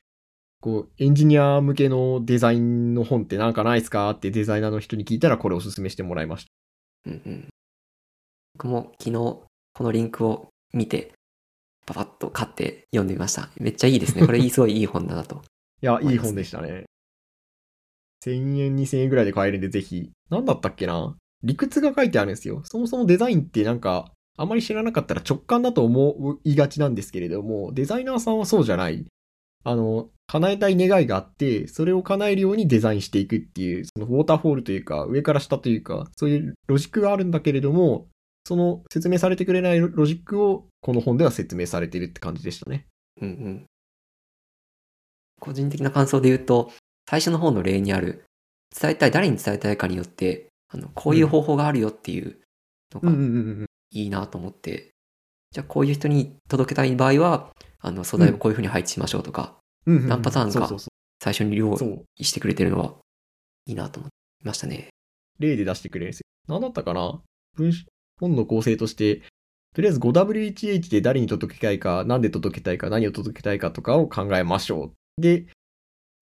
[0.60, 4.10] こう、エンジニア向けのデザインの本ってなんかないですか？
[4.10, 7.10] ってデザイナーの人に聞いたらこれおすすめしてもらいました。
[7.10, 7.48] うんうん。
[8.54, 9.48] 僕も昨日、こ
[9.80, 11.12] のリンクを見て、
[11.86, 13.50] パパッと買って読んでみました。
[13.58, 14.24] めっちゃいいですね。
[14.26, 15.42] これすごいいい本だなと。
[15.82, 16.84] いや、いい本でしたね。
[18.24, 20.10] 1000円、2000円ぐらいで買えるんで、ぜひ。
[20.30, 21.14] なんだったっけな？
[21.44, 22.62] 理屈が書いてあるんですよ。
[22.64, 29.06] そもそもデザインってなんか、あまり知らなかったら直感だと思いがちなんですけれども、デザイナーさんはそうじゃない。
[29.62, 38.08] あの、叶えたい願いがあって、それを叶えるようにデザインしていくっていう、そのウォーターフォールというか、上から下というか、そういうロジックがあるんだけれども、
[38.46, 42.86] その説明されてくれないロジックをこの本では説明されているって感じでしたね。
[43.20, 43.64] うんうん。
[45.40, 46.72] 個人的な感想で言うと、
[47.08, 48.24] 最初の方の例にある、
[48.78, 52.36] 伝えたい、誰に伝えたいかによって、あの、こういう方法があるよっていう
[52.92, 53.66] のが。
[53.96, 54.90] いいなと思って、
[55.52, 59.56] じゃあこういう人に届けたい場合は、あの、素材をこういう風に配置しましょうとか、
[59.86, 60.68] 何パターンか
[61.22, 61.78] 最初に用。
[62.16, 62.94] 意してくれてるのは、
[63.66, 64.10] いいなと思い
[64.44, 64.88] ましたね。
[65.38, 66.24] 例で出してくれるんですよ。
[66.48, 67.20] 何だったかな？
[67.56, 67.84] 文章
[68.20, 69.22] 本の構成として、
[69.74, 75.22] とりあえず 5WHH で誰に届けたいか、なんで届けたいか、何を届けたいかとかを考えましょう。
[75.22, 75.46] で、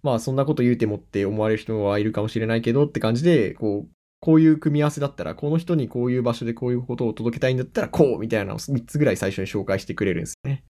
[0.03, 3.91] まあそんなこと言うてもって思われる人はいるかもしれないけどって感じで、こう、
[4.23, 10.63] こういう組み合わせだったら、この人にこういう場所でこういうことを届けたいんだったら、こうみたいなのを3つぐらい最初に紹介してくれるんですね。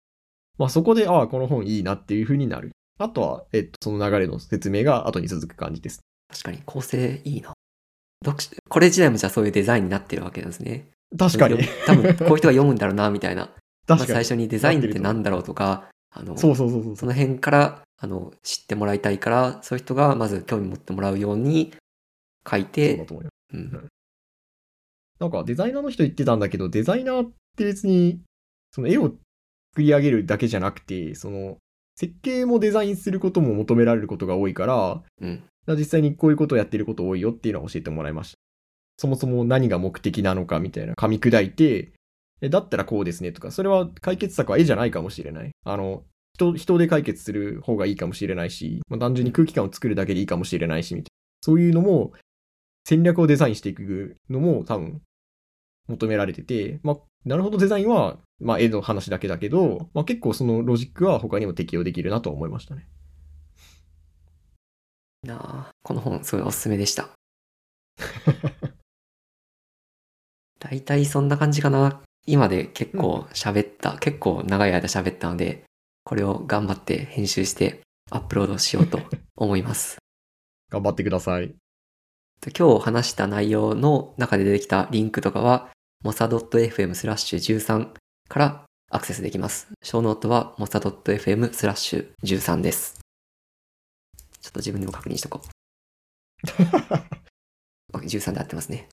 [0.57, 2.71] まあそこで、ああ、この本いいなっていう風になる。
[2.97, 5.99] あとは、えっと、その流れの説明が後に続く感じです。
[6.31, 7.53] 確かに構成いいな。
[8.23, 10.87] 読書これ自体もじゃあそういうデザインになってるわけなんですね。
[11.19, 11.57] 確かに。
[11.85, 13.49] 多分こういう人が読むんだろうな、みたいな。
[13.87, 14.07] ま確かに。
[14.07, 21.73] ず最初にデザインってなんだろうとか、あの、そうそうそうそうその辺から、あの、知ってもらいたいから、そういう人がまず興味持ってもらうように
[22.49, 23.33] 書いそうだて、と思います。
[23.53, 23.89] うん、
[25.19, 28.21] なんかデザイナーの人言ってたんだけど、デザイナーって別に、
[28.71, 29.13] その絵を
[29.73, 31.57] 作り上げるだけじゃなくて、その、
[31.95, 35.43] 設計もデザインすることも求められることが多いから、うん、
[35.77, 38.37] 実際にこういうことをやってること多いよっていうのは教えてもらいました。
[38.97, 41.91] そもそも何が目的なのかみたいな噛み砕いて、
[42.41, 45.51] えだったらこうですねとか、それは解決策は絵じゃないかもしれない。
[45.63, 46.03] あの、
[46.35, 51.07] 人、人で解決する方がいいかもしれないし、まあ、単純に空気感を作るだけでいいかもしれないし、みたいな。
[51.41, 52.13] そういうのも、
[52.83, 55.01] 戦略をデザインしていくのも多分
[55.87, 62.87] 求められてて、まあ、なるほどデザインは、まあ、絵の話だけだけど、まあ、結構そのロジックは他にも適用できるなと思いましたね。
[65.23, 65.37] な
[65.69, 67.09] あこの本すごいおすすめでした。
[70.59, 72.01] 大体そんな感じかな。
[72.25, 75.63] 今で結構喋った、結構長い間喋ったので、
[76.03, 78.99] これを頑張って編集してアップロードしようと
[79.35, 79.97] 思います。
[80.69, 81.60] 頑張ってください。
[82.41, 85.69] で今日話した内容の中で出てきたリンクとかは、
[86.03, 87.89] mosa.fm スラッシュ13
[88.27, 89.67] からアクセスできます。
[89.83, 92.99] ショーノートは mosa.fm スラッシュ13です。
[94.41, 95.49] ちょっと自分でも確認しとこう。
[97.95, 98.89] 13で合ってますね。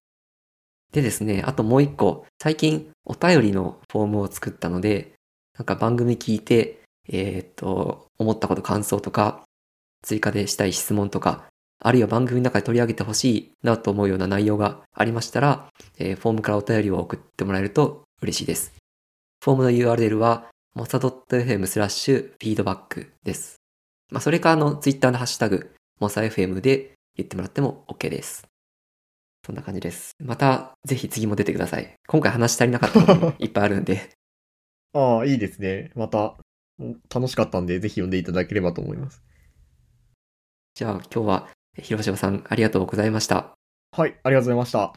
[0.92, 5.14] でですね、あともう一個、最近お便りのフォームを作ったので、
[5.56, 9.42] なんか番組聞いて、えーっと、思ったこと感想とか、
[10.02, 11.46] 追加でしたい質問とか、
[11.80, 15.68] あるいは番組の中で取り上げてほしいなと思うような内容がありましたら、
[15.98, 18.74] えーフォームからお便りを送ってもらえると嬉しいです。
[19.44, 23.56] フォームの URL は、mosa.fm スラッシュフィードバックです。
[24.10, 28.46] まあ、それかあの、ツイッターのハッシュタグ、mosafm で言ってもらっても OK です。
[29.46, 30.12] そんな感じです。
[30.22, 31.94] また、ぜひ次も出てください。
[32.06, 34.10] 今回話し足りなかったことも いっぱいあるんで、
[34.92, 35.92] ああ、いいですね。
[35.94, 36.36] また、
[36.80, 39.22] お楽しかったんで、ぜひ読んでいただければと思います。
[40.74, 43.54] じゃあ今日は、広島さんありがとうございました。
[43.92, 44.94] はい、ありがとうございました。